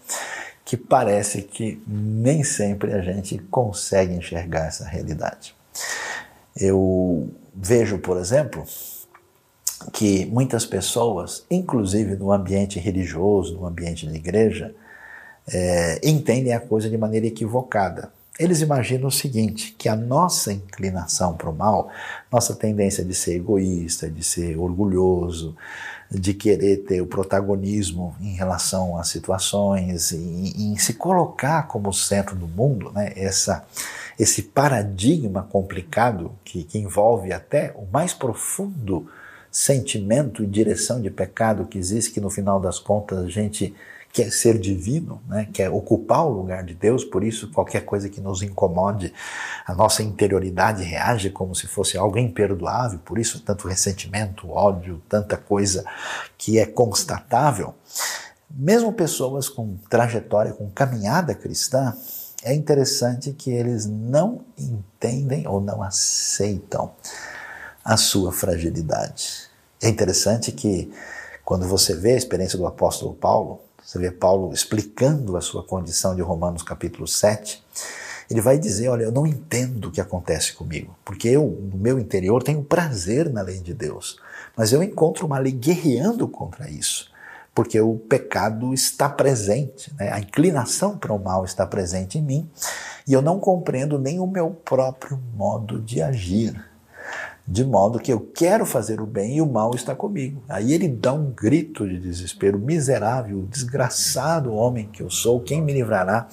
que 0.63 0.77
parece 0.77 1.41
que 1.41 1.81
nem 1.87 2.43
sempre 2.43 2.93
a 2.93 3.01
gente 3.01 3.37
consegue 3.49 4.13
enxergar 4.13 4.67
essa 4.67 4.85
realidade. 4.85 5.55
Eu 6.55 7.29
vejo, 7.53 7.97
por 7.97 8.17
exemplo, 8.17 8.63
que 9.91 10.25
muitas 10.27 10.65
pessoas, 10.65 11.45
inclusive 11.49 12.15
no 12.15 12.31
ambiente 12.31 12.79
religioso, 12.79 13.55
no 13.55 13.65
ambiente 13.65 14.05
de 14.05 14.15
igreja, 14.15 14.75
é, 15.51 15.99
entendem 16.03 16.53
a 16.53 16.59
coisa 16.59 16.89
de 16.89 16.97
maneira 16.97 17.25
equivocada. 17.25 18.13
Eles 18.41 18.61
imaginam 18.61 19.07
o 19.07 19.11
seguinte: 19.11 19.75
que 19.77 19.87
a 19.87 19.95
nossa 19.95 20.51
inclinação 20.51 21.37
para 21.37 21.49
o 21.49 21.55
mal, 21.55 21.91
nossa 22.31 22.55
tendência 22.55 23.05
de 23.05 23.13
ser 23.13 23.35
egoísta, 23.35 24.09
de 24.09 24.23
ser 24.23 24.57
orgulhoso, 24.57 25.55
de 26.09 26.33
querer 26.33 26.77
ter 26.77 27.01
o 27.01 27.05
protagonismo 27.05 28.15
em 28.19 28.33
relação 28.33 28.97
às 28.97 29.09
situações, 29.09 30.11
em, 30.11 30.71
em 30.71 30.77
se 30.77 30.95
colocar 30.95 31.67
como 31.67 31.93
centro 31.93 32.35
do 32.35 32.47
mundo, 32.47 32.91
né? 32.91 33.13
Essa, 33.15 33.63
esse 34.19 34.41
paradigma 34.41 35.43
complicado 35.43 36.31
que, 36.43 36.63
que 36.63 36.79
envolve 36.79 37.31
até 37.31 37.71
o 37.75 37.85
mais 37.91 38.11
profundo 38.11 39.07
sentimento 39.51 40.43
e 40.43 40.47
direção 40.47 40.99
de 40.99 41.11
pecado 41.11 41.65
que 41.65 41.77
existe, 41.77 42.11
que 42.11 42.21
no 42.21 42.29
final 42.29 42.59
das 42.59 42.79
contas 42.79 43.19
a 43.19 43.27
gente 43.27 43.75
quer 44.11 44.31
ser 44.31 44.59
divino, 44.59 45.21
né? 45.27 45.47
quer 45.53 45.69
ocupar 45.69 46.25
o 46.25 46.29
lugar 46.29 46.63
de 46.63 46.73
Deus, 46.73 47.03
por 47.03 47.23
isso 47.23 47.51
qualquer 47.51 47.85
coisa 47.85 48.09
que 48.09 48.19
nos 48.19 48.41
incomode, 48.41 49.13
a 49.65 49.73
nossa 49.73 50.03
interioridade 50.03 50.83
reage 50.83 51.29
como 51.29 51.55
se 51.55 51.67
fosse 51.67 51.97
algo 51.97 52.17
imperdoável, 52.17 52.99
por 52.99 53.17
isso 53.17 53.41
tanto 53.41 53.67
ressentimento, 53.67 54.49
ódio, 54.49 55.01
tanta 55.07 55.37
coisa 55.37 55.85
que 56.37 56.59
é 56.59 56.65
constatável. 56.65 57.73
Mesmo 58.49 58.91
pessoas 58.91 59.47
com 59.47 59.77
trajetória, 59.89 60.51
com 60.51 60.69
caminhada 60.69 61.33
cristã, 61.33 61.95
é 62.43 62.53
interessante 62.53 63.31
que 63.31 63.51
eles 63.51 63.85
não 63.85 64.41
entendem 64.57 65.47
ou 65.47 65.61
não 65.61 65.81
aceitam 65.81 66.91
a 67.85 67.95
sua 67.95 68.31
fragilidade. 68.31 69.49
É 69.81 69.87
interessante 69.87 70.51
que 70.51 70.91
quando 71.45 71.67
você 71.67 71.95
vê 71.95 72.13
a 72.13 72.17
experiência 72.17 72.57
do 72.57 72.65
apóstolo 72.65 73.13
Paulo, 73.13 73.61
você 73.83 73.99
vê 73.99 74.11
Paulo 74.11 74.53
explicando 74.53 75.35
a 75.35 75.41
sua 75.41 75.63
condição 75.63 76.15
de 76.15 76.21
Romanos 76.21 76.63
capítulo 76.63 77.07
7, 77.07 77.63
ele 78.29 78.39
vai 78.39 78.57
dizer: 78.57 78.87
Olha, 78.87 79.03
eu 79.03 79.11
não 79.11 79.27
entendo 79.27 79.89
o 79.89 79.91
que 79.91 79.99
acontece 79.99 80.53
comigo, 80.53 80.95
porque 81.03 81.27
eu, 81.27 81.45
no 81.71 81.77
meu 81.77 81.99
interior, 81.99 82.41
tenho 82.41 82.63
prazer 82.63 83.29
na 83.29 83.41
lei 83.41 83.59
de 83.59 83.73
Deus, 83.73 84.19
mas 84.55 84.71
eu 84.71 84.81
encontro 84.81 85.25
uma 85.25 85.39
lei 85.39 85.51
guerreando 85.51 86.27
contra 86.27 86.69
isso, 86.69 87.11
porque 87.53 87.79
o 87.81 87.95
pecado 87.95 88.73
está 88.73 89.09
presente, 89.09 89.93
né? 89.95 90.11
a 90.13 90.19
inclinação 90.19 90.97
para 90.97 91.11
o 91.11 91.21
mal 91.21 91.43
está 91.43 91.65
presente 91.65 92.17
em 92.17 92.21
mim, 92.21 92.49
e 93.07 93.13
eu 93.13 93.21
não 93.21 93.39
compreendo 93.39 93.99
nem 93.99 94.19
o 94.19 94.27
meu 94.27 94.51
próprio 94.51 95.19
modo 95.35 95.81
de 95.81 96.01
agir 96.01 96.70
de 97.51 97.65
modo 97.65 97.99
que 97.99 98.13
eu 98.13 98.21
quero 98.33 98.65
fazer 98.65 99.01
o 99.01 99.05
bem 99.05 99.35
e 99.35 99.41
o 99.41 99.45
mal 99.45 99.75
está 99.75 99.93
comigo. 99.93 100.41
Aí 100.47 100.71
ele 100.71 100.87
dá 100.87 101.11
um 101.11 101.31
grito 101.31 101.85
de 101.85 101.99
desespero: 101.99 102.57
miserável, 102.57 103.45
desgraçado 103.49 104.53
homem 104.53 104.87
que 104.87 105.03
eu 105.03 105.09
sou, 105.09 105.41
quem 105.41 105.61
me 105.61 105.73
livrará 105.73 106.29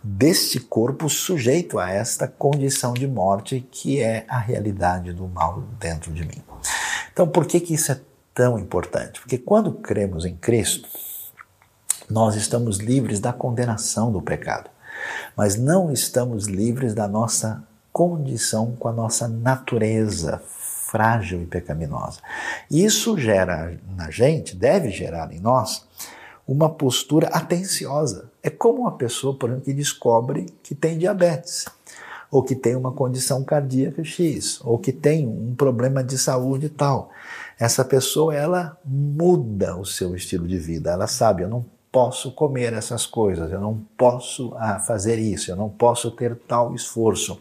deste 0.00 0.60
corpo 0.60 1.10
sujeito 1.10 1.76
a 1.76 1.90
esta 1.90 2.28
condição 2.28 2.94
de 2.94 3.08
morte 3.08 3.66
que 3.68 4.00
é 4.00 4.24
a 4.28 4.38
realidade 4.38 5.12
do 5.12 5.26
mal 5.26 5.64
dentro 5.80 6.12
de 6.12 6.22
mim? 6.24 6.40
Então, 7.12 7.26
por 7.26 7.46
que, 7.46 7.58
que 7.58 7.74
isso 7.74 7.90
é 7.90 8.00
tão 8.32 8.56
importante? 8.56 9.20
Porque 9.20 9.38
quando 9.38 9.72
cremos 9.72 10.24
em 10.24 10.36
Cristo, 10.36 10.88
nós 12.08 12.36
estamos 12.36 12.78
livres 12.78 13.18
da 13.18 13.32
condenação 13.32 14.12
do 14.12 14.22
pecado, 14.22 14.70
mas 15.36 15.56
não 15.56 15.90
estamos 15.90 16.46
livres 16.46 16.94
da 16.94 17.08
nossa 17.08 17.66
condição 17.94 18.74
com 18.76 18.88
a 18.88 18.92
nossa 18.92 19.28
natureza 19.28 20.42
frágil 20.44 21.42
e 21.42 21.46
pecaminosa. 21.46 22.18
Isso 22.68 23.16
gera 23.16 23.78
na 23.96 24.10
gente, 24.10 24.56
deve 24.56 24.90
gerar 24.90 25.32
em 25.32 25.38
nós, 25.38 25.86
uma 26.46 26.68
postura 26.68 27.28
atenciosa. 27.28 28.32
É 28.42 28.50
como 28.50 28.80
uma 28.80 28.96
pessoa, 28.96 29.38
por 29.38 29.48
exemplo, 29.48 29.64
que 29.64 29.72
descobre 29.72 30.46
que 30.60 30.74
tem 30.74 30.98
diabetes, 30.98 31.66
ou 32.32 32.42
que 32.42 32.56
tem 32.56 32.74
uma 32.74 32.90
condição 32.90 33.44
cardíaca 33.44 34.02
X, 34.02 34.60
ou 34.64 34.76
que 34.76 34.92
tem 34.92 35.24
um 35.24 35.54
problema 35.54 36.02
de 36.02 36.18
saúde 36.18 36.68
tal. 36.68 37.10
Essa 37.56 37.84
pessoa, 37.84 38.34
ela 38.34 38.76
muda 38.84 39.76
o 39.76 39.84
seu 39.84 40.16
estilo 40.16 40.48
de 40.48 40.58
vida. 40.58 40.90
Ela 40.90 41.06
sabe, 41.06 41.44
eu 41.44 41.48
não 41.48 41.64
posso 41.94 42.32
comer 42.32 42.72
essas 42.72 43.06
coisas, 43.06 43.52
eu 43.52 43.60
não 43.60 43.80
posso 43.96 44.52
ah, 44.56 44.80
fazer 44.80 45.16
isso, 45.16 45.52
eu 45.52 45.54
não 45.54 45.68
posso 45.68 46.10
ter 46.10 46.34
tal 46.34 46.74
esforço. 46.74 47.40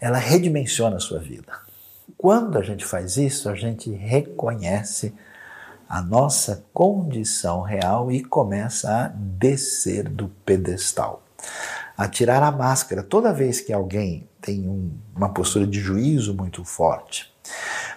Ela 0.00 0.16
redimensiona 0.16 0.96
a 0.96 1.00
sua 1.00 1.18
vida. 1.18 1.52
Quando 2.16 2.56
a 2.56 2.62
gente 2.62 2.82
faz 2.82 3.18
isso, 3.18 3.46
a 3.46 3.54
gente 3.54 3.90
reconhece 3.90 5.12
a 5.86 6.00
nossa 6.00 6.64
condição 6.72 7.60
real 7.60 8.10
e 8.10 8.24
começa 8.24 8.90
a 8.90 9.08
descer 9.08 10.08
do 10.08 10.28
pedestal, 10.46 11.22
a 11.94 12.08
tirar 12.08 12.42
a 12.42 12.50
máscara. 12.50 13.02
Toda 13.02 13.34
vez 13.34 13.60
que 13.60 13.70
alguém 13.70 14.26
tem 14.40 14.66
um, 14.66 14.92
uma 15.14 15.28
postura 15.28 15.66
de 15.66 15.78
juízo 15.78 16.32
muito 16.32 16.64
forte, 16.64 17.33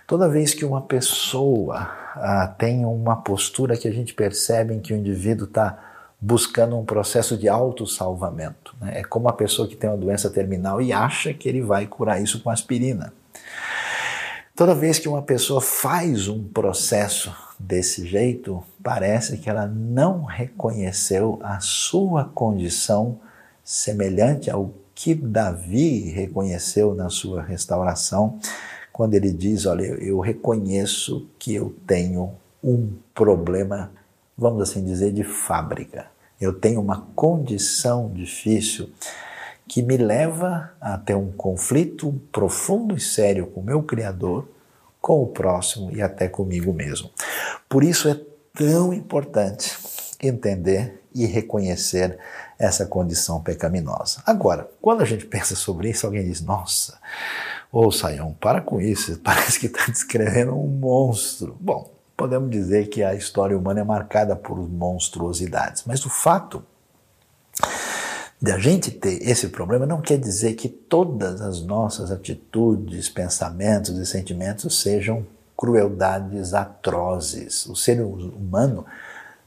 toda 0.06 0.30
vez 0.30 0.54
que 0.54 0.66
uma 0.66 0.82
pessoa 0.82 1.90
ah, 2.16 2.54
tem 2.58 2.86
uma 2.86 3.16
postura 3.18 3.78
que 3.78 3.88
a 3.88 3.92
gente 3.92 4.14
percebe 4.14 4.74
em 4.74 4.80
que 4.80 4.94
o 4.94 4.98
indivíduo 4.98 5.48
está 5.48 5.78
buscando 6.20 6.78
um 6.78 6.86
processo 6.86 7.38
de 7.38 7.48
autossalvamento. 7.48 8.76
Né? 8.82 9.00
É 9.00 9.04
como 9.04 9.30
a 9.30 9.34
pessoa 9.34 9.68
que 9.68 9.76
tem 9.76 9.90
uma 9.90 9.98
doença 9.98 10.30
terminal 10.30 10.82
e 10.82 10.92
acha 10.92 11.34
que 11.34 11.48
ele 11.48 11.62
vai 11.62 11.86
curar 11.86 12.22
isso 12.22 12.42
com 12.42 12.50
aspirina. 12.50 13.14
Toda 14.56 14.74
vez 14.74 14.98
que 14.98 15.08
uma 15.08 15.22
pessoa 15.22 15.62
faz 15.62 16.28
um 16.28 16.44
processo 16.44 17.32
desse 17.60 18.08
jeito, 18.08 18.64
parece 18.84 19.38
que 19.38 19.50
ela 19.50 19.68
não 19.68 20.24
reconheceu 20.24 21.40
a 21.44 21.60
sua 21.60 22.26
condição 22.26 23.20
semelhante 23.64 24.50
ao 24.50 24.74
que 24.96 25.14
Davi 25.14 26.10
reconheceu 26.10 26.96
na 26.96 27.08
sua 27.08 27.44
restauração, 27.44 28.40
quando 28.98 29.14
ele 29.14 29.32
diz: 29.32 29.68
Olha, 29.68 29.84
eu 29.84 30.20
reconheço 30.20 31.30
que 31.38 31.54
eu 31.54 31.76
tenho 31.86 32.32
um 32.64 32.94
problema, 33.14 33.92
vamos 34.36 34.64
assim 34.64 34.84
dizer, 34.84 35.14
de 35.14 35.24
fábrica. 35.24 36.08
Eu 36.42 36.52
tenho 36.52 36.82
uma 36.82 37.08
condição 37.16 38.12
difícil 38.12 38.90
que 39.68 39.84
me 39.84 39.98
leva 39.98 40.72
a 40.82 40.98
ter 40.98 41.14
um 41.14 41.32
conflito 41.32 42.12
profundo 42.32 42.98
e 42.98 43.00
sério 43.00 43.46
com 43.46 43.62
o 43.62 43.64
meu 43.64 43.84
Criador, 43.84 44.48
com 45.00 45.22
o 45.22 45.28
próximo 45.28 45.92
e 45.92 46.02
até 46.02 46.28
comigo 46.28 46.74
mesmo. 46.74 47.12
Por 47.70 47.84
isso 47.84 48.10
é 48.10 48.20
tão 48.52 48.92
importante 48.92 49.78
entender 50.20 51.04
e 51.14 51.28
reconhecer 51.28 52.18
essa 52.58 52.84
condição 52.88 53.44
pecaminosa. 53.44 54.24
Agora, 54.26 54.68
quando 54.82 55.02
a 55.02 55.06
gente 55.06 55.28
pensa 55.28 55.56
sobre 55.56 55.92
isso, 55.92 56.08
alguém 56.08 56.24
diz: 56.24 56.42
Nossa, 56.42 56.98
ô 57.72 57.92
Saião, 57.92 58.34
para 58.34 58.62
com 58.62 58.80
isso, 58.82 59.18
parece 59.24 59.60
que 59.60 59.68
está 59.68 59.86
descrevendo 59.88 60.54
um 60.54 60.68
monstro. 60.68 61.56
Bom, 61.60 61.92
podemos 62.16 62.50
dizer 62.50 62.90
que 62.90 63.04
a 63.04 63.14
história 63.14 63.58
humana 63.58 63.82
é 63.82 63.84
marcada 63.84 64.36
por 64.36 64.58
monstruosidades, 64.58 65.84
mas 65.86 66.06
o 66.06 66.10
fato 66.10 66.64
de 68.40 68.52
a 68.52 68.60
gente 68.60 68.92
ter 68.92 69.28
esse 69.28 69.50
problema 69.50 69.86
não 69.86 70.00
quer 70.00 70.18
dizer 70.18 70.54
que 70.54 70.70
todas 70.70 71.42
as 71.42 71.62
nossas 71.62 72.12
atitudes, 72.12 73.10
pensamentos 73.10 73.98
e 73.98 74.06
sentimentos 74.06 74.80
sejam 74.80 75.26
crueldades 75.56 76.54
atrozes. 76.54 77.66
O 77.66 77.76
ser 77.76 78.00
humano 78.00 78.86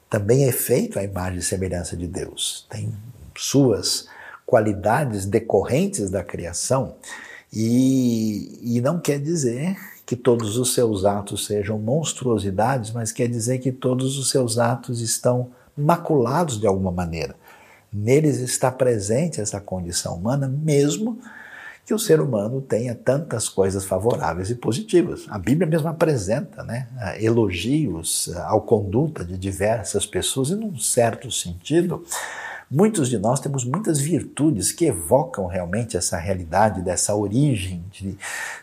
também 0.09 0.49
é 0.49 0.51
feito 0.51 0.99
à 0.99 1.05
imagem 1.05 1.39
e 1.39 1.43
semelhança 1.43 1.97
de 1.97 2.09
Deus. 2.09 2.67
Tem 2.69 2.93
suas 3.37 4.09
qualidades 4.45 5.25
decorrentes 5.25 6.11
da 6.11 6.25
criação 6.25 6.97
e, 7.53 8.77
e 8.77 8.81
não 8.81 8.99
quer 9.01 9.19
dizer 9.19 9.77
que 10.07 10.17
todos 10.17 10.57
os 10.57 10.75
seus 10.75 11.05
atos 11.05 11.47
sejam 11.47 11.79
monstruosidades, 11.79 12.91
mas 12.93 13.13
quer 13.13 13.29
dizer 13.29 13.59
que 13.59 13.73
todos 13.73 14.19
os 14.19 14.31
seus 14.31 14.59
atos 14.59 15.01
estão 15.01 15.51
maculados 15.77 16.59
de 16.59 16.67
alguma 16.67 16.91
maneira. 16.91 17.35
Neles 17.93 18.39
está 18.39 18.71
presente 18.71 19.41
essa 19.41 19.61
condição 19.61 20.15
humana, 20.15 20.49
mesmo 20.49 21.19
que 21.85 21.95
o 21.95 21.99
ser 21.99 22.21
humano 22.21 22.61
tenha 22.61 22.95
tantas 22.95 23.49
coisas 23.49 23.85
favoráveis 23.85 24.49
e 24.49 24.55
positivas. 24.55 25.27
A 25.29 25.39
Bíblia 25.39 25.67
mesmo 25.67 25.89
apresenta 25.89 26.63
né, 26.63 26.87
elogios 27.19 28.33
ao 28.45 28.61
conduta 28.61 29.25
de 29.25 29.37
diversas 29.37 30.07
pessoas, 30.07 30.51
e 30.51 30.55
num 30.55 30.79
certo 30.79 31.33
sentido, 31.33 32.05
muitos 32.71 33.09
de 33.09 33.19
nós 33.19 33.41
temos 33.41 33.65
muitas 33.65 34.01
virtudes 34.01 34.71
que 34.71 34.85
evocam 34.85 35.47
realmente 35.47 35.97
essa 35.97 36.17
realidade, 36.17 36.83
dessa 36.83 37.15
origem 37.15 37.85
de, 37.91 38.17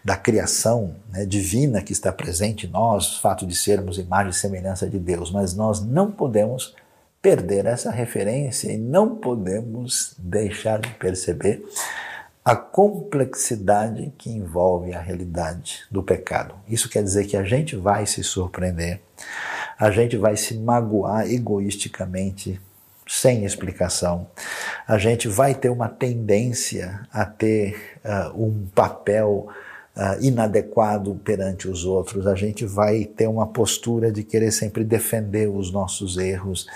da 0.04 0.16
criação 0.16 0.96
né, 1.12 1.26
divina 1.26 1.82
que 1.82 1.92
está 1.92 2.12
presente 2.12 2.66
em 2.66 2.70
nós, 2.70 3.18
o 3.18 3.22
fato 3.22 3.46
de 3.46 3.56
sermos 3.56 3.98
imagem 3.98 4.32
e 4.32 4.36
semelhança 4.36 4.90
de 4.90 4.98
Deus, 4.98 5.32
mas 5.32 5.54
nós 5.54 5.84
não 5.84 6.10
podemos 6.12 6.74
perder 7.22 7.66
essa 7.66 7.92
referência 7.92 8.72
e 8.72 8.78
não 8.78 9.16
podemos 9.16 10.16
deixar 10.18 10.80
de 10.80 10.90
perceber 10.94 11.66
a 12.48 12.56
complexidade 12.56 14.14
que 14.18 14.30
envolve 14.30 14.94
a 14.94 15.02
realidade 15.02 15.82
do 15.92 16.02
pecado. 16.02 16.56
Isso 16.70 16.88
quer 16.88 17.04
dizer 17.04 17.26
que 17.26 17.36
a 17.36 17.44
gente 17.44 17.76
vai 17.76 18.06
se 18.06 18.24
surpreender, 18.24 19.02
a 19.78 19.92
gente 19.92 20.16
vai 20.16 20.38
se 20.38 20.58
magoar 20.58 21.30
egoisticamente, 21.30 22.62
sem 23.08 23.46
explicação, 23.46 24.28
a 24.88 24.98
gente 24.98 25.28
vai 25.28 25.56
ter 25.56 25.70
uma 25.70 25.88
tendência 25.88 27.08
a 27.12 27.26
ter 27.26 28.00
uh, 28.04 28.44
um 28.44 28.68
papel 28.76 29.48
uh, 29.96 30.22
inadequado 30.24 31.16
perante 31.24 31.68
os 31.68 31.86
outros, 31.86 32.28
a 32.28 32.36
gente 32.36 32.66
vai 32.66 33.06
ter 33.06 33.28
uma 33.28 33.48
postura 33.48 34.12
de 34.12 34.24
querer 34.24 34.52
sempre 34.52 34.84
defender 34.84 35.48
os 35.48 35.72
nossos 35.72 36.18
erros, 36.18 36.68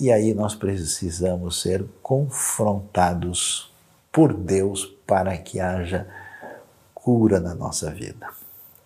e 0.00 0.10
aí 0.10 0.32
nós 0.34 0.54
precisamos 0.54 1.60
ser 1.60 1.84
confrontados 2.02 3.72
por 4.10 4.32
Deus 4.32 4.86
para 5.06 5.36
que 5.36 5.60
haja 5.60 6.06
cura 6.94 7.38
na 7.38 7.54
nossa 7.54 7.90
vida. 7.90 8.43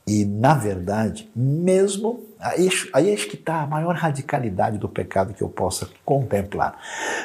E, 0.09 0.25
na 0.25 0.55
verdade, 0.55 1.31
mesmo. 1.35 2.25
Aí, 2.40 2.68
acho 2.68 3.29
que 3.29 3.35
está 3.35 3.62
a 3.62 3.66
maior 3.66 3.94
radicalidade 3.94 4.79
do 4.79 4.88
pecado 4.88 5.35
que 5.35 5.42
eu 5.42 5.49
possa 5.49 5.88
contemplar. 6.05 6.79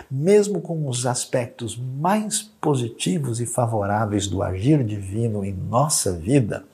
Mesmo 0.09 0.59
com 0.59 0.87
os 0.87 1.05
aspectos 1.05 1.77
mais 1.77 2.41
positivos 2.59 3.39
e 3.39 3.45
favoráveis 3.45 4.27
do 4.27 4.43
agir 4.43 4.83
divino 4.83 5.45
em 5.45 5.53
nossa 5.53 6.11
vida, 6.11 6.65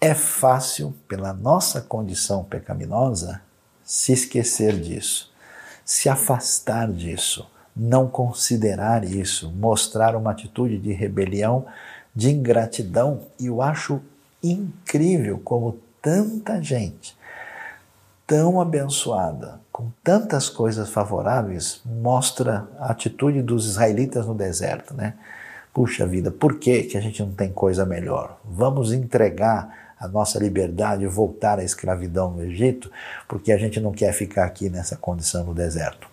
é 0.00 0.14
fácil, 0.14 0.94
pela 1.08 1.32
nossa 1.32 1.80
condição 1.80 2.44
pecaminosa, 2.44 3.40
se 3.82 4.12
esquecer 4.12 4.78
disso, 4.78 5.32
se 5.84 6.08
afastar 6.08 6.92
disso 6.92 7.48
não 7.76 8.08
considerar 8.08 9.04
isso, 9.04 9.52
mostrar 9.52 10.16
uma 10.16 10.30
atitude 10.30 10.78
de 10.78 10.92
rebelião, 10.92 11.66
de 12.14 12.30
ingratidão. 12.30 13.20
E 13.38 13.46
eu 13.46 13.60
acho 13.60 14.00
incrível 14.52 15.40
como 15.44 15.78
tanta 16.00 16.62
gente 16.62 17.16
tão 18.26 18.60
abençoada, 18.60 19.60
com 19.70 19.90
tantas 20.02 20.48
coisas 20.48 20.90
favoráveis, 20.90 21.80
mostra 21.84 22.66
a 22.78 22.90
atitude 22.90 23.40
dos 23.40 23.66
israelitas 23.66 24.26
no 24.26 24.34
deserto, 24.34 24.94
né? 24.94 25.14
Puxa 25.72 26.06
vida, 26.06 26.30
por 26.30 26.58
que, 26.58 26.84
que 26.84 26.96
a 26.96 27.00
gente 27.00 27.22
não 27.22 27.32
tem 27.32 27.52
coisa 27.52 27.84
melhor? 27.84 28.38
Vamos 28.44 28.92
entregar 28.92 29.94
a 29.98 30.08
nossa 30.08 30.38
liberdade 30.38 31.06
voltar 31.06 31.58
à 31.58 31.64
escravidão 31.64 32.32
no 32.32 32.42
Egito, 32.42 32.90
porque 33.28 33.52
a 33.52 33.58
gente 33.58 33.80
não 33.80 33.92
quer 33.92 34.12
ficar 34.12 34.44
aqui 34.44 34.68
nessa 34.68 34.96
condição 34.96 35.44
no 35.44 35.54
deserto. 35.54 36.08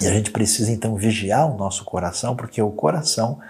E 0.00 0.06
a 0.06 0.10
gente 0.10 0.30
precisa 0.30 0.70
então 0.70 0.94
vigiar 0.94 1.50
o 1.50 1.56
nosso 1.56 1.84
coração, 1.84 2.36
porque 2.36 2.62
o 2.62 2.70
coração 2.70 3.40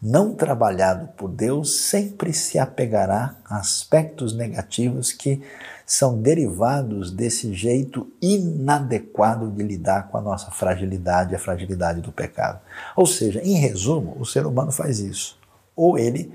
não 0.00 0.34
trabalhado 0.34 1.08
por 1.16 1.28
Deus 1.28 1.80
sempre 1.80 2.32
se 2.32 2.58
apegará 2.58 3.34
a 3.44 3.58
aspectos 3.58 4.36
negativos 4.36 5.12
que 5.12 5.42
são 5.86 6.20
derivados 6.20 7.10
desse 7.10 7.54
jeito 7.54 8.10
inadequado 8.20 9.50
de 9.50 9.62
lidar 9.62 10.08
com 10.08 10.18
a 10.18 10.20
nossa 10.20 10.50
fragilidade, 10.50 11.34
a 11.34 11.38
fragilidade 11.38 12.00
do 12.00 12.12
pecado. 12.12 12.60
Ou 12.94 13.06
seja, 13.06 13.40
em 13.42 13.54
resumo, 13.54 14.16
o 14.18 14.26
ser 14.26 14.46
humano 14.46 14.72
faz 14.72 14.98
isso. 14.98 15.38
Ou 15.74 15.98
ele 15.98 16.32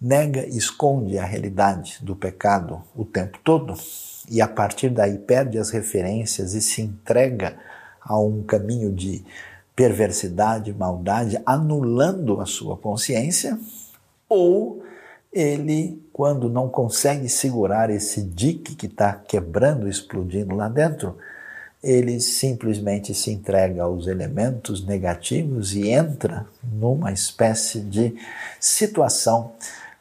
nega, 0.00 0.46
esconde 0.46 1.18
a 1.18 1.24
realidade 1.24 1.98
do 2.02 2.14
pecado 2.14 2.82
o 2.94 3.04
tempo 3.04 3.38
todo 3.42 3.74
e 4.30 4.40
a 4.42 4.48
partir 4.48 4.90
daí 4.90 5.18
perde 5.18 5.58
as 5.58 5.70
referências 5.70 6.54
e 6.54 6.60
se 6.60 6.82
entrega 6.82 7.56
a 8.00 8.18
um 8.18 8.42
caminho 8.42 8.92
de 8.92 9.24
perversidade, 9.78 10.74
maldade, 10.74 11.40
anulando 11.46 12.40
a 12.40 12.46
sua 12.46 12.76
consciência, 12.76 13.56
ou 14.28 14.82
ele, 15.32 16.02
quando 16.12 16.50
não 16.50 16.68
consegue 16.68 17.28
segurar 17.28 17.88
esse 17.88 18.20
dique 18.20 18.74
que 18.74 18.86
está 18.86 19.12
quebrando, 19.12 19.88
explodindo 19.88 20.56
lá 20.56 20.68
dentro, 20.68 21.16
ele 21.80 22.18
simplesmente 22.18 23.14
se 23.14 23.30
entrega 23.30 23.84
aos 23.84 24.08
elementos 24.08 24.84
negativos 24.84 25.72
e 25.76 25.88
entra 25.90 26.44
numa 26.64 27.12
espécie 27.12 27.78
de 27.78 28.16
situação 28.58 29.52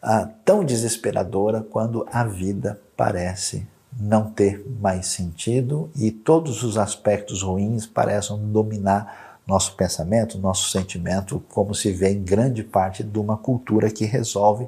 ah, 0.01 0.27
tão 0.43 0.65
desesperadora 0.65 1.61
quando 1.61 2.07
a 2.11 2.23
vida 2.23 2.81
parece 2.95 3.67
não 3.95 4.31
ter 4.31 4.65
mais 4.81 5.05
sentido 5.05 5.87
e 5.95 6.09
todos 6.09 6.63
os 6.63 6.79
aspectos 6.79 7.43
ruins 7.43 7.85
parecem 7.85 8.37
dominar 8.51 9.27
nosso 9.47 9.75
pensamento, 9.75 10.37
nosso 10.37 10.69
sentimento, 10.69 11.43
como 11.49 11.73
se 11.73 11.91
vê 11.91 12.09
em 12.09 12.21
grande 12.21 12.63
parte 12.63 13.03
de 13.03 13.17
uma 13.17 13.37
cultura 13.37 13.89
que 13.89 14.05
resolve 14.05 14.67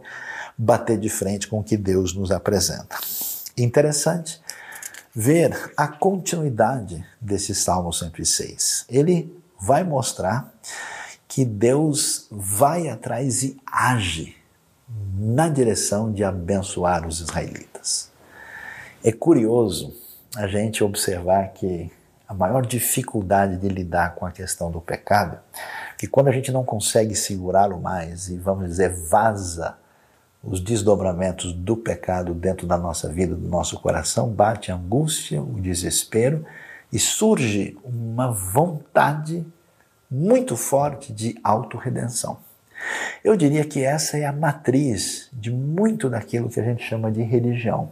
bater 0.58 0.98
de 0.98 1.10
frente 1.10 1.48
com 1.48 1.60
o 1.60 1.64
que 1.64 1.76
Deus 1.76 2.14
nos 2.14 2.32
apresenta. 2.32 2.98
Interessante 3.58 4.42
ver 5.14 5.74
a 5.76 5.88
continuidade 5.88 7.06
desse 7.20 7.54
Salmo 7.54 7.92
106. 7.92 8.86
Ele 8.88 9.36
vai 9.60 9.84
mostrar 9.84 10.54
que 11.28 11.44
Deus 11.44 12.28
vai 12.32 12.88
atrás 12.88 13.44
e 13.44 13.58
age 13.66 14.36
na 15.18 15.50
direção 15.50 16.12
de 16.12 16.24
abençoar 16.24 17.06
os 17.06 17.20
israelitas. 17.20 18.10
É 19.04 19.12
curioso 19.12 19.94
a 20.36 20.48
gente 20.48 20.84
observar 20.84 21.50
que 21.50 21.92
a 22.30 22.34
maior 22.36 22.64
dificuldade 22.64 23.58
de 23.58 23.68
lidar 23.68 24.14
com 24.14 24.24
a 24.24 24.32
questão 24.32 24.70
do 24.70 24.80
pecado, 24.80 25.40
que 25.98 26.06
quando 26.06 26.28
a 26.28 26.32
gente 26.32 26.52
não 26.52 26.64
consegue 26.64 27.16
segurá-lo 27.16 27.82
mais 27.82 28.30
e 28.30 28.38
vamos 28.38 28.70
dizer 28.70 28.94
vaza 28.94 29.76
os 30.44 30.62
desdobramentos 30.62 31.52
do 31.52 31.76
pecado 31.76 32.36
dentro 32.36 32.68
da 32.68 32.78
nossa 32.78 33.10
vida, 33.10 33.34
do 33.34 33.50
nosso 33.50 33.80
coração, 33.80 34.30
bate 34.30 34.72
a 34.72 34.76
angústia, 34.76 35.42
o 35.42 35.60
desespero 35.60 36.46
e 36.94 37.00
surge 37.00 37.76
uma 37.84 38.32
vontade 38.32 39.44
muito 40.10 40.56
forte 40.56 41.12
de 41.12 41.36
autorredenção. 41.44 42.38
Eu 43.24 43.36
diria 43.36 43.66
que 43.66 43.84
essa 43.84 44.20
é 44.20 44.26
a 44.26 44.32
matriz 44.32 45.30
de 45.34 45.50
muito 45.52 46.08
daquilo 46.08 46.48
que 46.48 46.60
a 46.60 46.64
gente 46.64 46.84
chama 46.84 47.12
de 47.12 47.24
religião. 47.24 47.90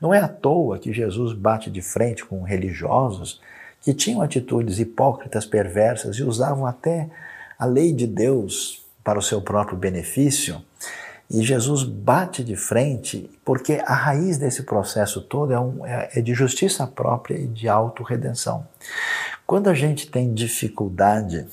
Não 0.00 0.12
é 0.12 0.18
à 0.18 0.26
toa 0.26 0.76
que 0.76 0.92
Jesus 0.92 1.32
bate 1.32 1.70
de 1.70 1.80
frente 1.80 2.24
com 2.24 2.42
religiosos 2.42 3.40
que 3.86 3.94
tinham 3.94 4.20
atitudes 4.20 4.80
hipócritas, 4.80 5.46
perversas 5.46 6.16
e 6.16 6.24
usavam 6.24 6.66
até 6.66 7.08
a 7.56 7.64
lei 7.64 7.92
de 7.92 8.04
Deus 8.04 8.84
para 9.04 9.16
o 9.16 9.22
seu 9.22 9.40
próprio 9.40 9.78
benefício. 9.78 10.60
E 11.30 11.40
Jesus 11.40 11.84
bate 11.84 12.42
de 12.42 12.56
frente 12.56 13.30
porque 13.44 13.80
a 13.86 13.94
raiz 13.94 14.38
desse 14.38 14.64
processo 14.64 15.20
todo 15.20 15.52
é, 15.52 15.60
um, 15.60 15.86
é, 15.86 16.10
é 16.16 16.20
de 16.20 16.34
justiça 16.34 16.84
própria 16.84 17.36
e 17.36 17.46
de 17.46 17.68
autorredenção. 17.68 18.66
Quando 19.46 19.68
a 19.68 19.74
gente 19.74 20.10
tem 20.10 20.34
dificuldade 20.34 21.46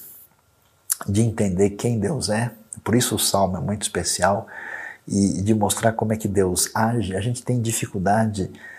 de 1.08 1.22
entender 1.22 1.70
quem 1.70 2.00
Deus 2.00 2.32
é, 2.32 2.50
por 2.84 2.96
isso 2.96 3.14
o 3.14 3.20
salmo 3.20 3.58
é 3.58 3.60
muito 3.60 3.84
especial, 3.84 4.48
e 5.08 5.40
de 5.44 5.54
mostrar 5.54 5.92
como 5.92 6.14
é 6.14 6.18
que 6.18 6.28
Deus 6.28 6.76
age, 6.76 7.16
a 7.16 7.22
gente 7.22 7.44
tem 7.44 7.62
dificuldade 7.62 8.50
de 8.50 8.73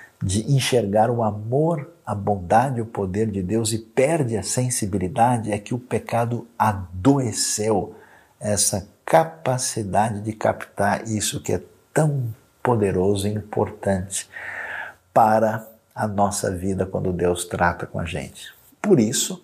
enxergar 0.50 1.10
o 1.10 1.22
amor, 1.22 1.92
a 2.04 2.14
bondade, 2.14 2.80
o 2.80 2.86
poder 2.86 3.30
de 3.30 3.42
Deus 3.42 3.72
e 3.72 3.78
perde 3.78 4.36
a 4.36 4.42
sensibilidade, 4.42 5.52
é 5.52 5.58
que 5.58 5.74
o 5.74 5.78
pecado 5.78 6.46
adoeceu 6.58 7.94
essa 8.40 8.88
capacidade 9.04 10.20
de 10.20 10.32
captar 10.32 11.06
isso 11.08 11.40
que 11.40 11.52
é 11.52 11.62
tão 11.92 12.34
poderoso 12.62 13.28
e 13.28 13.32
importante 13.32 14.28
para 15.12 15.66
a 15.94 16.08
nossa 16.08 16.50
vida 16.50 16.84
quando 16.86 17.12
Deus 17.12 17.44
trata 17.44 17.86
com 17.86 18.00
a 18.00 18.04
gente. 18.04 18.52
Por 18.84 19.00
isso, 19.00 19.42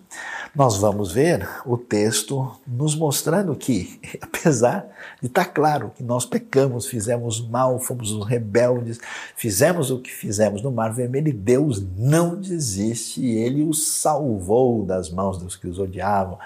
nós 0.53 0.77
vamos 0.77 1.11
ver 1.11 1.49
o 1.65 1.75
texto 1.75 2.51
nos 2.67 2.95
mostrando 2.95 3.55
que, 3.55 3.99
apesar 4.21 4.85
de 5.19 5.25
estar 5.25 5.45
claro 5.45 5.91
que 5.95 6.03
nós 6.03 6.27
pecamos, 6.27 6.85
fizemos 6.85 7.41
mal, 7.49 7.79
fomos 7.79 8.11
os 8.11 8.23
rebeldes, 8.23 8.99
fizemos 9.35 9.89
o 9.89 9.97
que 9.97 10.11
fizemos 10.11 10.61
no 10.61 10.71
Mar 10.71 10.93
Vermelho, 10.93 11.33
Deus 11.33 11.83
não 11.97 12.35
desiste 12.35 13.19
e 13.19 13.35
ele 13.35 13.63
os 13.63 13.87
salvou 13.87 14.85
das 14.85 15.09
mãos 15.09 15.39
dos 15.39 15.55
que 15.55 15.67
os 15.67 15.79
odiavam. 15.79 16.37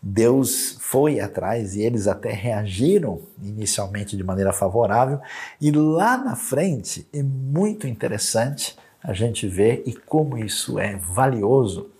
Deus 0.00 0.76
foi 0.78 1.18
atrás 1.18 1.74
e 1.74 1.82
eles 1.82 2.06
até 2.06 2.30
reagiram 2.30 3.22
inicialmente 3.42 4.16
de 4.16 4.22
maneira 4.22 4.52
favorável, 4.52 5.18
e 5.60 5.72
lá 5.72 6.16
na 6.16 6.36
frente 6.36 7.08
é 7.12 7.24
muito 7.24 7.88
interessante 7.88 8.76
a 9.02 9.12
gente 9.12 9.48
ver 9.48 9.82
e 9.84 9.92
como 9.92 10.38
isso 10.38 10.78
é 10.78 10.94
valioso 10.94 11.90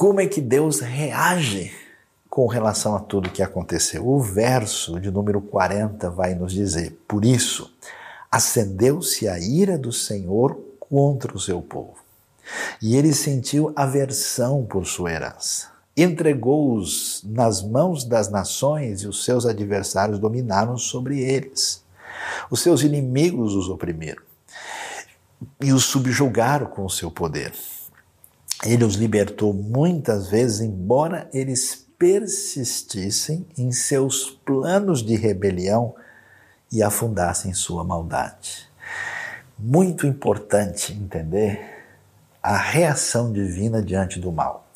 como 0.00 0.18
é 0.18 0.26
que 0.26 0.40
Deus 0.40 0.80
reage 0.80 1.70
com 2.30 2.46
relação 2.46 2.96
a 2.96 3.00
tudo 3.00 3.28
que 3.28 3.42
aconteceu? 3.42 4.08
O 4.08 4.18
verso 4.18 4.98
de 4.98 5.10
número 5.10 5.42
40 5.42 6.08
vai 6.08 6.34
nos 6.34 6.54
dizer: 6.54 6.98
Por 7.06 7.22
isso, 7.22 7.70
acendeu-se 8.32 9.28
a 9.28 9.38
ira 9.38 9.76
do 9.76 9.92
Senhor 9.92 10.58
contra 10.80 11.36
o 11.36 11.38
seu 11.38 11.60
povo, 11.60 11.98
e 12.80 12.96
ele 12.96 13.12
sentiu 13.12 13.74
aversão 13.76 14.64
por 14.64 14.86
sua 14.86 15.12
herança. 15.12 15.68
Entregou-os 15.94 17.22
nas 17.22 17.62
mãos 17.62 18.02
das 18.02 18.30
nações 18.30 19.02
e 19.02 19.06
os 19.06 19.22
seus 19.22 19.44
adversários 19.44 20.18
dominaram 20.18 20.78
sobre 20.78 21.20
eles. 21.20 21.84
Os 22.50 22.60
seus 22.60 22.80
inimigos 22.80 23.54
os 23.54 23.68
oprimiram 23.68 24.22
e 25.60 25.74
os 25.74 25.84
subjugaram 25.84 26.68
com 26.68 26.86
o 26.86 26.90
seu 26.90 27.10
poder. 27.10 27.52
Ele 28.64 28.84
os 28.84 28.94
libertou 28.94 29.54
muitas 29.54 30.28
vezes, 30.28 30.60
embora 30.60 31.28
eles 31.32 31.86
persistissem 31.98 33.46
em 33.56 33.72
seus 33.72 34.30
planos 34.30 35.02
de 35.02 35.16
rebelião 35.16 35.94
e 36.70 36.82
afundassem 36.82 37.50
em 37.50 37.54
sua 37.54 37.84
maldade. 37.84 38.68
Muito 39.58 40.06
importante 40.06 40.92
entender 40.92 41.60
a 42.42 42.56
reação 42.56 43.32
divina 43.32 43.82
diante 43.82 44.18
do 44.18 44.32
mal. 44.32 44.66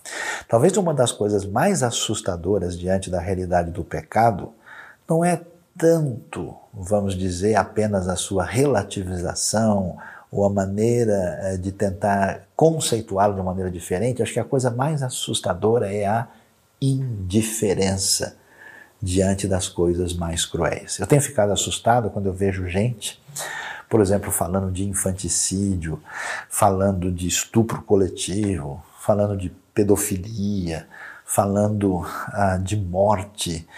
Talvez 0.48 0.76
uma 0.76 0.92
das 0.92 1.12
coisas 1.12 1.46
mais 1.46 1.82
assustadoras 1.82 2.78
diante 2.78 3.10
da 3.10 3.20
realidade 3.20 3.70
do 3.70 3.84
pecado 3.84 4.52
não 5.08 5.24
é 5.24 5.40
tanto, 5.76 6.54
vamos 6.72 7.14
dizer, 7.14 7.56
apenas 7.56 8.08
a 8.08 8.16
sua 8.16 8.44
relativização, 8.44 9.96
ou 10.34 10.44
a 10.44 10.50
maneira 10.50 11.38
eh, 11.42 11.56
de 11.56 11.70
tentar 11.70 12.48
conceituá-lo 12.56 13.34
de 13.34 13.40
uma 13.40 13.50
maneira 13.50 13.70
diferente, 13.70 14.20
acho 14.20 14.32
que 14.32 14.40
a 14.40 14.44
coisa 14.44 14.68
mais 14.68 15.00
assustadora 15.00 15.94
é 15.94 16.04
a 16.06 16.26
indiferença 16.82 18.36
diante 19.00 19.46
das 19.46 19.68
coisas 19.68 20.12
mais 20.12 20.44
cruéis. 20.44 20.98
Eu 20.98 21.06
tenho 21.06 21.22
ficado 21.22 21.52
assustado 21.52 22.10
quando 22.10 22.26
eu 22.26 22.32
vejo 22.32 22.68
gente, 22.68 23.22
por 23.88 24.00
exemplo, 24.00 24.32
falando 24.32 24.72
de 24.72 24.84
infanticídio, 24.84 26.02
falando 26.50 27.12
de 27.12 27.28
estupro 27.28 27.82
coletivo, 27.82 28.82
falando 28.98 29.36
de 29.36 29.50
pedofilia, 29.72 30.88
falando 31.24 32.04
ah, 32.28 32.58
de 32.60 32.76
morte. 32.76 33.68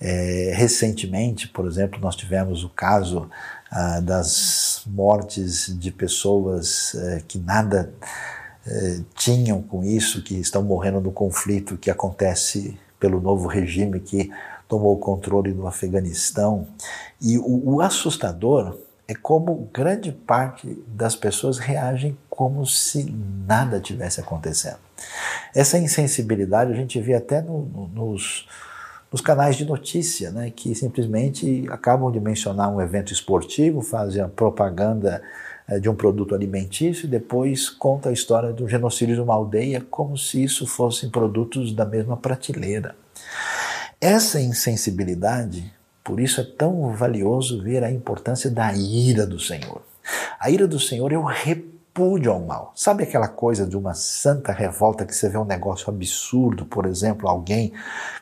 É, 0.00 0.52
recentemente, 0.54 1.46
por 1.48 1.66
exemplo, 1.66 2.00
nós 2.00 2.16
tivemos 2.16 2.64
o 2.64 2.70
caso 2.70 3.28
ah, 3.70 4.00
das 4.00 4.82
mortes 4.86 5.76
de 5.78 5.90
pessoas 5.90 6.94
eh, 6.94 7.22
que 7.26 7.38
nada 7.38 7.92
eh, 8.66 9.00
tinham 9.14 9.60
com 9.62 9.82
isso, 9.82 10.22
que 10.22 10.34
estão 10.34 10.62
morrendo 10.62 11.00
no 11.00 11.12
conflito 11.12 11.76
que 11.76 11.90
acontece 11.90 12.78
pelo 12.98 13.20
novo 13.20 13.48
regime 13.48 14.00
que 14.00 14.30
tomou 14.68 14.94
o 14.94 14.98
controle 14.98 15.52
do 15.52 15.66
Afeganistão. 15.66 16.66
E 17.20 17.38
o, 17.38 17.74
o 17.74 17.80
assustador 17.80 18.78
é 19.08 19.14
como 19.14 19.68
grande 19.72 20.10
parte 20.10 20.82
das 20.88 21.14
pessoas 21.14 21.58
reagem 21.58 22.16
como 22.28 22.66
se 22.66 23.04
nada 23.46 23.80
tivesse 23.80 24.20
acontecendo. 24.20 24.78
Essa 25.54 25.78
insensibilidade 25.78 26.72
a 26.72 26.76
gente 26.76 27.00
vê 27.00 27.14
até 27.14 27.40
no, 27.40 27.62
no, 27.62 27.88
nos 27.88 28.48
nos 29.16 29.22
canais 29.22 29.56
de 29.56 29.64
notícia, 29.64 30.30
né, 30.30 30.52
que 30.54 30.74
simplesmente 30.74 31.64
acabam 31.70 32.12
de 32.12 32.20
mencionar 32.20 32.68
um 32.68 32.82
evento 32.82 33.14
esportivo, 33.14 33.80
fazem 33.80 34.20
a 34.20 34.28
propaganda 34.28 35.22
é, 35.66 35.78
de 35.78 35.88
um 35.88 35.94
produto 35.94 36.34
alimentício 36.34 37.06
e 37.06 37.08
depois 37.08 37.70
conta 37.70 38.10
a 38.10 38.12
história 38.12 38.52
do 38.52 38.68
genocídio 38.68 39.14
de 39.14 39.22
uma 39.22 39.32
aldeia 39.32 39.80
como 39.80 40.18
se 40.18 40.44
isso 40.44 40.66
fossem 40.66 41.08
produtos 41.08 41.72
da 41.72 41.86
mesma 41.86 42.14
prateleira. 42.14 42.94
Essa 43.98 44.38
insensibilidade, 44.38 45.72
por 46.04 46.20
isso 46.20 46.42
é 46.42 46.44
tão 46.44 46.94
valioso 46.94 47.62
ver 47.62 47.82
a 47.82 47.90
importância 47.90 48.50
da 48.50 48.70
ira 48.74 49.26
do 49.26 49.40
Senhor. 49.40 49.80
A 50.38 50.50
ira 50.50 50.68
do 50.68 50.78
Senhor 50.78 51.10
é 51.10 51.16
o 51.16 51.24
repúdio 51.96 52.30
ao 52.30 52.40
mal. 52.40 52.72
Sabe 52.74 53.04
aquela 53.04 53.26
coisa 53.26 53.66
de 53.66 53.74
uma 53.74 53.94
santa 53.94 54.52
revolta 54.52 55.06
que 55.06 55.14
você 55.14 55.30
vê 55.30 55.38
um 55.38 55.46
negócio 55.46 55.88
absurdo, 55.88 56.66
por 56.66 56.84
exemplo, 56.84 57.26
alguém 57.26 57.72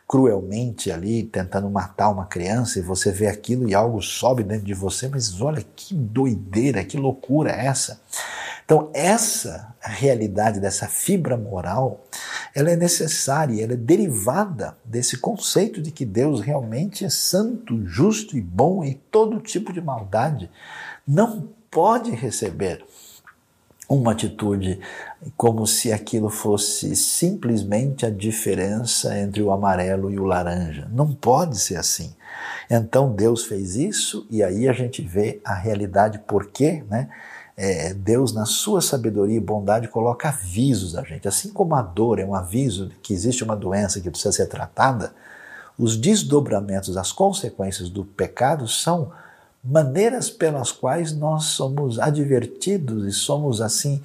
cruelmente 0.07 0.93
ali 0.93 1.25
tentando 1.25 1.69
matar 1.69 2.11
uma 2.11 2.27
criança 2.27 2.79
e 2.79 2.83
você 2.83 3.11
vê 3.11 3.27
aquilo 3.27 3.69
e 3.69 3.75
algo 3.75 4.01
sobe 4.01 4.45
dentro 4.45 4.65
de 4.65 4.75
você, 4.75 5.09
mas 5.09 5.41
olha 5.41 5.65
que 5.75 5.93
doideira, 5.93 6.85
que 6.85 6.97
loucura 6.97 7.51
é 7.51 7.67
essa? 7.67 8.01
Então, 8.65 8.91
essa 8.95 9.75
realidade 9.81 10.61
dessa 10.61 10.87
fibra 10.87 11.37
moral, 11.37 12.05
ela 12.55 12.71
é 12.71 12.77
necessária, 12.77 13.63
ela 13.63 13.73
é 13.73 13.77
derivada 13.77 14.77
desse 14.85 15.19
conceito 15.19 15.83
de 15.83 15.91
que 15.91 16.05
Deus 16.05 16.41
realmente 16.41 17.05
é 17.05 17.11
santo, 17.11 17.85
justo 17.85 18.39
e 18.39 18.41
bom 18.41 18.85
e 18.85 18.95
todo 18.95 19.41
tipo 19.41 19.73
de 19.73 19.81
maldade 19.81 20.49
não 21.07 21.49
pode 21.71 22.13
receber 22.13 22.85
uma 23.89 24.13
atitude 24.13 24.81
como 25.37 25.67
se 25.67 25.93
aquilo 25.93 26.29
fosse 26.29 26.97
simplesmente 26.97 28.07
a 28.07 28.11
diferença 28.11 29.19
entre 29.19 29.43
o 29.43 29.51
amarelo 29.51 30.11
e 30.11 30.19
o 30.19 30.25
laranja. 30.25 30.89
Não 30.93 31.13
pode 31.13 31.59
ser 31.59 31.77
assim. 31.77 32.15
Então 32.71 33.13
Deus 33.13 33.45
fez 33.45 33.77
isso 33.77 34.27
e 34.31 34.43
aí 34.43 34.69
a 34.69 34.73
gente 34.73 35.03
vê 35.03 35.41
a 35.45 35.55
realidade 35.55 36.21
porque, 36.27 36.85
né? 36.89 37.09
É, 37.57 37.95
Deus, 37.95 38.35
na 38.35 38.45
sua 38.45 38.81
sabedoria 38.81 39.37
e 39.37 39.41
bondade, 39.41 39.87
coloca 39.87 40.29
avisos 40.29 40.97
a 40.97 41.05
gente. 41.05 41.29
Assim 41.29 41.51
como 41.53 41.77
a 41.77 41.83
dor 41.83 42.19
é 42.19 42.25
um 42.25 42.35
aviso 42.35 42.89
de 42.89 42.97
que 42.97 43.15
existe 43.15 43.45
uma 43.45 43.55
doença 43.55 44.01
que 44.01 44.11
precisa 44.11 44.33
ser 44.33 44.47
tratada, 44.47 45.15
os 45.79 45.97
desdobramentos, 45.97 46.97
as 46.97 47.13
consequências 47.13 47.89
do 47.89 48.05
pecado 48.05 48.67
são 48.67 49.13
maneiras 49.65 50.29
pelas 50.29 50.71
quais 50.71 51.17
nós 51.17 51.45
somos 51.45 51.99
advertidos 51.99 53.07
e 53.07 53.13
somos 53.13 53.61
assim 53.63 54.03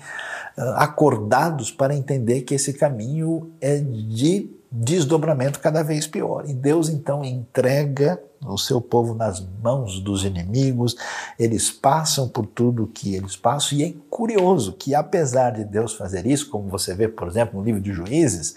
ah, 0.58 0.84
acordados 0.84 1.72
para 1.72 1.96
entender 1.96 2.42
que 2.42 2.56
esse 2.56 2.74
caminho 2.74 3.52
é 3.60 3.78
de 3.78 4.50
desdobramento 4.72 5.60
cada 5.60 5.84
vez 5.84 6.08
pior. 6.08 6.46
E 6.48 6.54
Deus 6.54 6.90
então 6.90 7.26
entrega 7.26 8.22
o 8.46 8.58
seu 8.58 8.80
povo 8.80 9.14
nas 9.14 9.46
mãos 9.62 10.00
dos 10.00 10.24
inimigos, 10.24 10.96
eles 11.38 11.70
passam 11.70 12.30
por 12.30 12.46
tudo 12.46 12.88
que 12.88 13.14
eles 13.14 13.36
passam, 13.36 13.78
e 13.78 13.84
é 13.84 13.94
curioso 14.10 14.72
que, 14.74 14.96
apesar 14.96 15.52
de 15.52 15.66
Deus 15.66 15.94
fazer 15.94 16.26
isso, 16.26 16.50
como 16.50 16.70
você 16.70 16.96
vê, 16.96 17.10
por 17.10 17.28
exemplo, 17.28 17.60
no 17.60 17.66
livro 17.66 17.82
de 17.82 17.92
Juízes, 17.92 18.56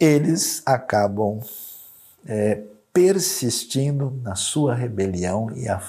eles 0.00 0.60
acabam 0.66 1.38
é, 2.26 2.62
persistindo 2.92 4.12
na 4.22 4.34
sua 4.34 4.74
rebelião 4.74 5.50
e 5.54 5.68
a 5.68 5.80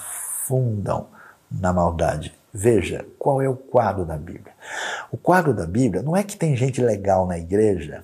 afundam 0.48 1.08
na 1.52 1.74
maldade. 1.74 2.34
Veja, 2.54 3.06
qual 3.20 3.42
é 3.42 3.50
o 3.50 3.56
quadro 3.56 4.06
da 4.06 4.18
Bíblia? 4.18 4.54
O 5.12 5.18
quadro 5.18 5.54
da 5.54 5.66
Bíblia 5.66 6.02
não 6.02 6.16
é 6.16 6.24
que 6.24 6.38
tem 6.38 6.56
gente 6.56 6.82
legal 6.82 7.28
na 7.28 7.38
igreja 7.38 8.04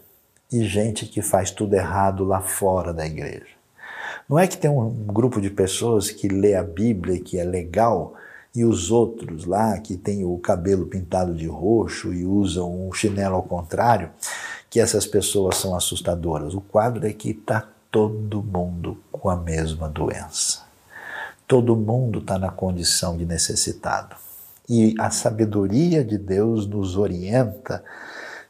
e 0.51 0.63
gente 0.63 1.05
que 1.05 1.21
faz 1.21 1.49
tudo 1.49 1.73
errado 1.73 2.23
lá 2.23 2.41
fora 2.41 2.93
da 2.93 3.05
igreja. 3.05 3.53
Não 4.29 4.37
é 4.37 4.47
que 4.47 4.57
tem 4.57 4.69
um 4.69 4.89
grupo 4.89 5.41
de 5.41 5.49
pessoas 5.49 6.11
que 6.11 6.27
lê 6.27 6.55
a 6.55 6.63
Bíblia 6.63 7.15
e 7.15 7.19
que 7.19 7.39
é 7.39 7.43
legal 7.43 8.13
e 8.53 8.63
os 8.63 8.91
outros 8.91 9.45
lá 9.45 9.79
que 9.79 9.97
tem 9.97 10.23
o 10.23 10.37
cabelo 10.37 10.85
pintado 10.85 11.33
de 11.33 11.47
roxo 11.47 12.13
e 12.13 12.23
usam 12.23 12.87
um 12.87 12.93
chinelo 12.93 13.35
ao 13.35 13.43
contrário, 13.43 14.11
que 14.69 14.79
essas 14.79 15.07
pessoas 15.07 15.57
são 15.57 15.75
assustadoras. 15.75 16.53
O 16.53 16.61
quadro 16.61 17.07
é 17.07 17.13
que 17.13 17.31
está 17.31 17.67
todo 17.89 18.43
mundo 18.43 18.97
com 19.11 19.29
a 19.29 19.35
mesma 19.35 19.89
doença. 19.89 20.72
Todo 21.47 21.75
mundo 21.75 22.19
está 22.19 22.39
na 22.39 22.49
condição 22.49 23.17
de 23.17 23.25
necessitado. 23.25 24.15
E 24.67 24.95
a 24.97 25.09
sabedoria 25.09 26.03
de 26.03 26.17
Deus 26.17 26.65
nos 26.65 26.95
orienta 26.95 27.83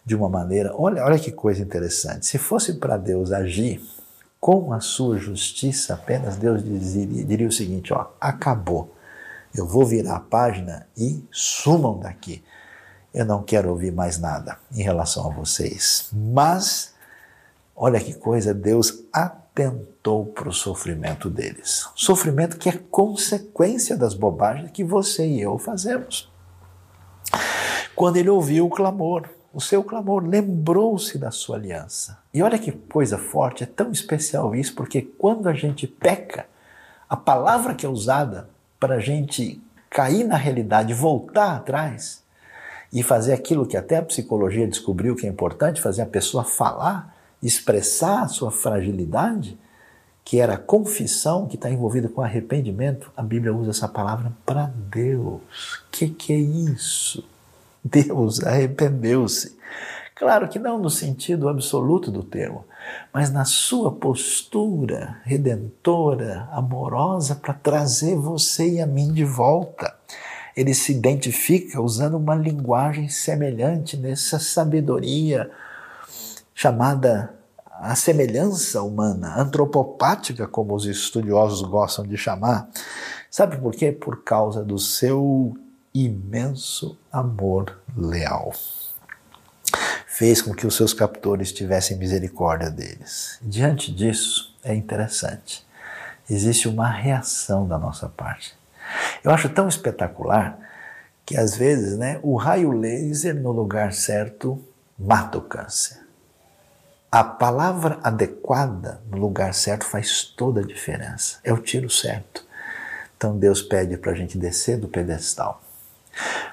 de 0.05 0.15
uma 0.15 0.29
maneira. 0.29 0.73
Olha, 0.75 1.03
olha 1.03 1.17
que 1.17 1.31
coisa 1.31 1.61
interessante. 1.61 2.25
Se 2.25 2.37
fosse 2.37 2.73
para 2.73 2.97
Deus 2.97 3.31
agir 3.31 3.81
com 4.39 4.73
a 4.73 4.79
sua 4.79 5.17
justiça 5.17 5.93
apenas, 5.93 6.35
Deus 6.35 6.63
diria, 6.63 7.23
diria 7.23 7.47
o 7.47 7.51
seguinte: 7.51 7.93
ó, 7.93 8.07
acabou. 8.19 8.93
Eu 9.55 9.67
vou 9.67 9.85
virar 9.85 10.15
a 10.15 10.19
página 10.19 10.87
e 10.97 11.23
sumam 11.31 11.99
daqui. 11.99 12.43
Eu 13.13 13.25
não 13.25 13.43
quero 13.43 13.69
ouvir 13.69 13.91
mais 13.91 14.17
nada 14.17 14.57
em 14.71 14.81
relação 14.81 15.27
a 15.27 15.33
vocês. 15.33 16.09
Mas, 16.11 16.93
olha 17.75 17.99
que 17.99 18.15
coisa, 18.15 18.53
Deus 18.53 19.03
atentou 19.13 19.92
para 20.03 20.49
o 20.49 20.53
sofrimento 20.53 21.29
deles. 21.29 21.87
Sofrimento 21.95 22.57
que 22.57 22.67
é 22.67 22.77
consequência 22.91 23.95
das 23.95 24.13
bobagens 24.13 24.71
que 24.71 24.83
você 24.83 25.25
e 25.25 25.41
eu 25.41 25.57
fazemos. 25.57 26.29
Quando 27.95 28.17
ele 28.17 28.29
ouviu 28.29 28.65
o 28.65 28.69
clamor, 28.69 29.29
o 29.53 29.61
seu 29.61 29.83
clamor, 29.83 30.25
lembrou-se 30.25 31.17
da 31.17 31.31
sua 31.31 31.55
aliança. 31.55 32.17
E 32.33 32.41
olha 32.43 32.59
que 32.59 32.71
coisa 32.71 33.17
forte, 33.17 33.63
é 33.63 33.67
tão 33.67 33.91
especial 33.91 34.53
isso, 34.53 34.75
porque 34.75 35.01
quando 35.01 35.47
a 35.47 35.53
gente 35.53 35.87
peca, 35.87 36.47
a 37.07 37.15
palavra 37.15 37.73
que 37.73 37.85
é 37.85 37.89
usada 37.89 38.49
para 38.79 38.95
a 38.95 38.99
gente 38.99 39.61
cair 39.89 40.23
na 40.25 40.35
realidade, 40.35 40.93
voltar 40.93 41.55
atrás 41.55 42.23
e 42.91 43.01
fazer 43.01 43.33
aquilo 43.33 43.65
que 43.65 43.77
até 43.77 43.97
a 43.97 44.03
psicologia 44.03 44.67
descobriu 44.67 45.15
que 45.15 45.25
é 45.25 45.29
importante, 45.29 45.81
fazer 45.81 46.01
a 46.01 46.07
pessoa 46.07 46.43
falar, 46.43 47.15
expressar 47.41 48.23
a 48.23 48.27
sua 48.27 48.51
fragilidade, 48.51 49.57
que 50.23 50.39
era 50.39 50.57
confissão, 50.57 51.47
que 51.47 51.55
está 51.55 51.69
envolvida 51.69 52.07
com 52.07 52.21
arrependimento, 52.21 53.11
a 53.15 53.21
Bíblia 53.21 53.53
usa 53.53 53.71
essa 53.71 53.87
palavra 53.87 54.31
para 54.45 54.71
Deus. 54.89 55.41
O 55.41 55.41
que, 55.91 56.09
que 56.09 56.33
é 56.33 56.37
isso? 56.37 57.23
Deus 57.83 58.41
arrependeu-se. 58.43 59.57
Claro 60.15 60.47
que 60.47 60.59
não 60.59 60.77
no 60.77 60.89
sentido 60.89 61.49
absoluto 61.49 62.09
do 62.09 62.23
termo, 62.23 62.63
mas 63.11 63.31
na 63.31 63.43
sua 63.43 63.91
postura 63.91 65.17
redentora, 65.23 66.47
amorosa, 66.51 67.35
para 67.35 67.53
trazer 67.53 68.15
você 68.15 68.75
e 68.75 68.81
a 68.81 68.87
mim 68.87 69.11
de 69.11 69.25
volta. 69.25 69.93
Ele 70.55 70.73
se 70.73 70.93
identifica 70.93 71.81
usando 71.81 72.15
uma 72.15 72.35
linguagem 72.35 73.09
semelhante 73.09 73.97
nessa 73.97 74.39
sabedoria 74.39 75.49
chamada 76.53 77.33
a 77.79 77.95
semelhança 77.95 78.81
humana, 78.81 79.39
antropopática, 79.39 80.47
como 80.47 80.75
os 80.75 80.85
estudiosos 80.85 81.61
gostam 81.61 82.05
de 82.05 82.17
chamar. 82.17 82.69
Sabe 83.29 83.57
por 83.57 83.73
quê? 83.73 83.91
Por 83.91 84.23
causa 84.23 84.63
do 84.63 84.77
seu 84.77 85.57
imenso 85.93 86.97
amor 87.11 87.81
leal. 87.95 88.53
Fez 90.07 90.41
com 90.41 90.53
que 90.53 90.67
os 90.67 90.75
seus 90.75 90.93
captores 90.93 91.51
tivessem 91.51 91.97
misericórdia 91.97 92.69
deles. 92.69 93.39
Diante 93.41 93.91
disso, 93.91 94.55
é 94.63 94.73
interessante. 94.75 95.65
Existe 96.29 96.67
uma 96.67 96.89
reação 96.89 97.67
da 97.67 97.77
nossa 97.77 98.07
parte. 98.07 98.55
Eu 99.23 99.31
acho 99.31 99.49
tão 99.49 99.67
espetacular 99.67 100.59
que 101.25 101.37
às 101.37 101.55
vezes 101.55 101.97
né, 101.97 102.19
o 102.21 102.35
raio 102.35 102.71
laser 102.71 103.35
no 103.35 103.51
lugar 103.51 103.93
certo 103.93 104.63
mata 104.97 105.37
o 105.37 105.41
câncer. 105.41 106.02
A 107.13 107.23
palavra 107.23 107.99
adequada 108.01 108.99
no 109.07 109.17
lugar 109.17 109.53
certo 109.53 109.85
faz 109.85 110.23
toda 110.23 110.61
a 110.61 110.65
diferença. 110.65 111.37
É 111.43 111.53
o 111.53 111.61
tiro 111.61 111.87
certo. 111.87 112.43
Então 113.15 113.37
Deus 113.37 113.61
pede 113.61 113.97
para 113.97 114.13
a 114.13 114.15
gente 114.15 114.35
descer 114.35 114.77
do 114.77 114.87
pedestal 114.87 115.61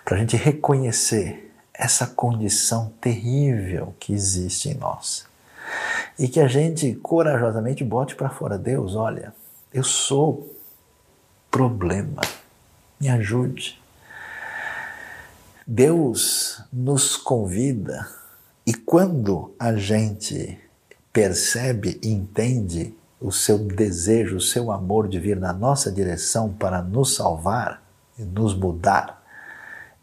para 0.05 0.17
a 0.17 0.19
gente 0.19 0.37
reconhecer 0.37 1.53
essa 1.73 2.07
condição 2.07 2.93
terrível 3.01 3.95
que 3.99 4.13
existe 4.13 4.69
em 4.69 4.75
nós. 4.75 5.27
E 6.19 6.29
que 6.29 6.41
a 6.41 6.49
gente 6.49 6.95
corajosamente 6.97 7.85
bote 7.85 8.15
para 8.15 8.29
fora: 8.29 8.59
Deus, 8.59 8.95
olha, 8.95 9.33
eu 9.73 9.85
sou 9.85 10.53
problema, 11.51 12.23
me 13.01 13.09
ajude. 13.09 13.81
Deus 15.67 16.63
nos 16.73 17.17
convida 17.17 18.09
e 18.71 18.73
quando 18.73 19.53
a 19.59 19.75
gente 19.75 20.57
percebe 21.12 21.99
e 22.05 22.09
entende 22.09 22.95
o 23.21 23.33
seu 23.33 23.59
desejo, 23.59 24.37
o 24.37 24.41
seu 24.41 24.71
amor 24.71 25.09
de 25.09 25.18
vir 25.18 25.37
na 25.37 25.53
nossa 25.53 25.91
direção 25.91 26.53
para 26.53 26.81
nos 26.81 27.16
salvar 27.16 27.83
e 28.16 28.23
nos 28.23 28.55
mudar, 28.55 29.25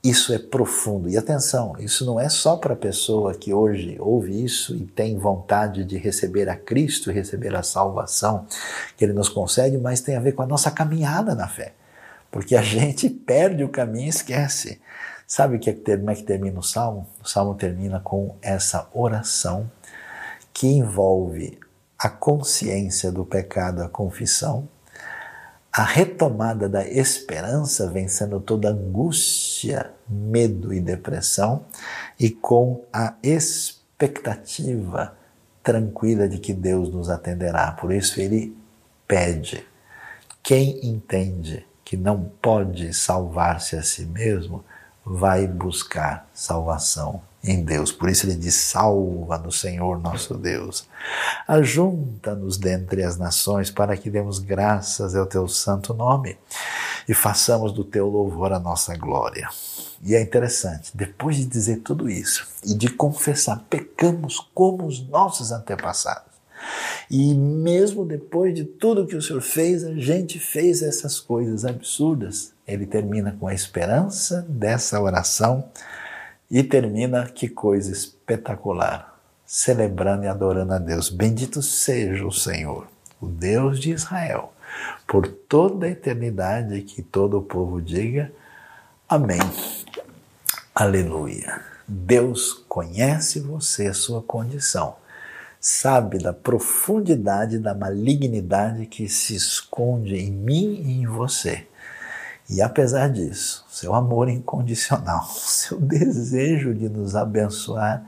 isso 0.03 0.34
é 0.34 0.38
profundo. 0.38 1.07
E 1.07 1.18
atenção, 1.18 1.78
isso 1.80 2.05
não 2.05 2.20
é 2.20 2.28
só 2.28 2.57
para 2.57 2.74
a 2.74 2.76
pessoa 2.76 3.34
que 3.34 3.53
hoje 3.53 3.95
ouve 4.01 4.43
isso 4.43 4.76
e 4.76 4.82
tem 4.82 5.18
vontade 5.18 5.86
de 5.86 5.97
receber 5.97 6.49
a 6.49 6.55
Cristo 6.57 7.09
receber 7.09 7.55
a 7.55 7.63
salvação 7.63 8.45
que 8.97 9.05
Ele 9.05 9.13
nos 9.13 9.30
concede, 9.30 9.78
mas 9.78 10.01
tem 10.01 10.18
a 10.18 10.20
ver 10.20 10.34
com 10.34 10.41
a 10.41 10.45
nossa 10.45 10.70
caminhada 10.70 11.34
na 11.34 11.47
fé. 11.47 11.72
Porque 12.30 12.53
a 12.53 12.61
gente 12.68 13.09
perde 13.09 13.63
o 13.63 13.70
caminho 13.70 14.07
e 14.07 14.09
esquece. 14.09 14.82
Sabe 15.28 15.59
que 15.59 15.69
é 15.69 15.73
como 15.97 16.09
é 16.09 16.15
que 16.15 16.23
termina 16.23 16.57
o 16.57 16.63
salmo? 16.63 17.05
O 17.21 17.28
salmo 17.28 17.53
termina 17.53 17.99
com 17.99 18.38
essa 18.41 18.88
oração 18.93 19.69
que 20.53 20.67
envolve 20.67 21.59
a 21.99 22.07
consciência 22.07 23.11
do 23.11 23.25
pecado, 23.25 23.84
a 23.84 23.89
confissão, 23.89 24.69
a 25.69 25.84
retomada 25.84 26.69
da 26.69 26.88
esperança, 26.88 27.89
vencendo 27.89 28.39
toda 28.39 28.69
angústia, 28.69 29.91
medo 30.07 30.73
e 30.73 30.80
depressão, 30.80 31.65
e 32.17 32.30
com 32.30 32.86
a 32.93 33.15
expectativa 33.21 35.13
tranquila 35.61 36.30
de 36.30 36.38
que 36.38 36.53
Deus 36.53 36.89
nos 36.89 37.09
atenderá. 37.09 37.73
Por 37.73 37.91
isso 37.91 38.21
ele 38.21 38.57
pede. 39.05 39.67
Quem 40.41 40.80
entende 40.88 41.67
que 41.84 41.97
não 41.97 42.32
pode 42.41 42.93
salvar-se 42.93 43.75
a 43.75 43.84
si 43.84 44.05
mesmo, 44.05 44.63
vai 45.10 45.47
buscar 45.47 46.28
salvação 46.34 47.22
em 47.43 47.64
Deus. 47.64 47.91
Por 47.91 48.10
isso 48.10 48.26
ele 48.26 48.36
diz: 48.36 48.55
Salva 48.55 49.38
no 49.38 49.51
Senhor 49.51 49.99
nosso 49.99 50.36
Deus. 50.36 50.88
Ajunta-nos 51.47 52.58
dentre 52.58 53.03
as 53.03 53.18
nações 53.18 53.72
para 53.72 53.95
que 53.95 54.10
demos 54.10 54.39
graças 54.39 55.16
ao 55.16 55.26
teu 55.26 55.47
santo 55.47 55.93
nome 55.93 56.38
e 57.08 57.14
façamos 57.14 57.72
do 57.72 57.84
teu 57.84 58.08
louvor 58.08 58.51
a 58.51 58.60
nossa 58.60 58.95
glória. 58.97 59.49
E 60.03 60.14
é 60.14 60.22
interessante, 60.22 60.91
depois 60.93 61.38
de 61.38 61.45
dizer 61.45 61.78
tudo 61.78 62.10
isso 62.10 62.47
e 62.64 62.76
de 62.76 62.89
confessar, 62.89 63.64
pecamos 63.70 64.39
como 64.53 64.86
os 64.86 65.08
nossos 65.08 65.51
antepassados. 65.51 66.26
E 67.10 67.34
mesmo 67.34 68.05
depois 68.05 68.53
de 68.53 68.64
tudo 68.64 69.08
que 69.08 69.16
o 69.16 69.22
Senhor 69.22 69.41
fez, 69.41 69.84
a 69.84 69.93
gente 69.93 70.39
fez 70.39 70.82
essas 70.82 71.20
coisas 71.20 71.66
absurdas. 71.66 72.53
Ele 72.68 72.86
termina 72.86 73.36
com 73.39 73.47
a 73.47 73.53
esperança 73.53 74.45
dessa 74.49 74.99
oração 75.01 75.70
e 76.49 76.64
termina, 76.64 77.26
que 77.26 77.47
coisa 77.47 77.91
espetacular, 77.91 79.20
celebrando 79.45 80.24
e 80.24 80.28
adorando 80.28 80.74
a 80.74 80.78
Deus. 80.78 81.10
Bendito 81.10 81.62
seja 81.62 82.26
o 82.26 82.32
Senhor, 82.32 82.88
o 83.22 83.28
Deus 83.28 83.80
de 83.80 83.91
Israel, 83.91 84.53
por 85.05 85.28
toda 85.28 85.86
a 85.86 85.89
eternidade, 85.89 86.82
que 86.82 87.01
todo 87.01 87.38
o 87.38 87.41
povo 87.41 87.82
diga 87.82 88.32
Amém. 89.10 89.39
Aleluia. 90.76 91.62
Deus 91.88 92.51
conhece 92.68 93.39
você, 93.39 93.88
a 93.88 93.93
sua 93.93 94.22
condição, 94.22 94.97
sabe 95.70 96.18
da 96.18 96.32
profundidade 96.32 97.59
da 97.59 97.76
malignidade 97.76 98.86
que 98.86 99.09
se 99.09 99.36
esconde 99.36 100.15
em 100.15 100.32
mim 100.32 100.82
e 100.86 101.01
em 101.01 101.07
você 101.07 101.68
e 102.49 102.61
apesar 102.61 103.09
disso, 103.09 103.65
seu 103.70 103.93
amor 103.93 104.30
incondicional, 104.30 105.26
seu 105.36 105.80
desejo 105.80 106.74
de 106.74 106.88
nos 106.88 107.15
abençoar 107.15 108.05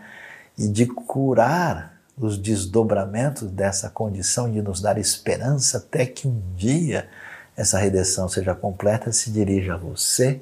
e 0.58 0.68
de 0.68 0.86
curar 0.86 2.00
os 2.18 2.38
desdobramentos 2.38 3.50
dessa 3.52 3.90
condição, 3.90 4.50
de 4.50 4.62
nos 4.62 4.82
dar 4.82 4.98
esperança 4.98 5.78
até 5.78 6.06
que 6.06 6.28
um 6.28 6.42
dia 6.56 7.10
essa 7.56 7.78
redenção 7.78 8.30
seja 8.30 8.56
completa, 8.56 9.12
se 9.12 9.30
dirige 9.32 9.70
a 9.70 9.76
você 9.76 10.42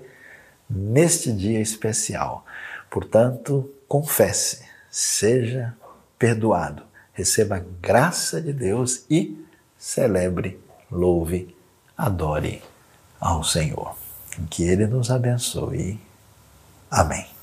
neste 0.69 1.31
dia 1.31 1.59
especial. 1.59 2.45
Portanto, 2.91 3.71
confesse, 3.87 4.63
seja 4.91 5.73
perdoado, 6.19 6.83
receba 7.17 7.55
a 7.55 7.63
graça 7.81 8.39
de 8.39 8.53
Deus 8.53 9.03
e 9.09 9.43
celebre, 9.75 10.59
louve, 10.91 11.55
adore 11.97 12.61
ao 13.19 13.43
Senhor. 13.43 13.97
Que 14.51 14.63
Ele 14.63 14.85
nos 14.85 15.09
abençoe. 15.09 15.99
Amém. 16.91 17.36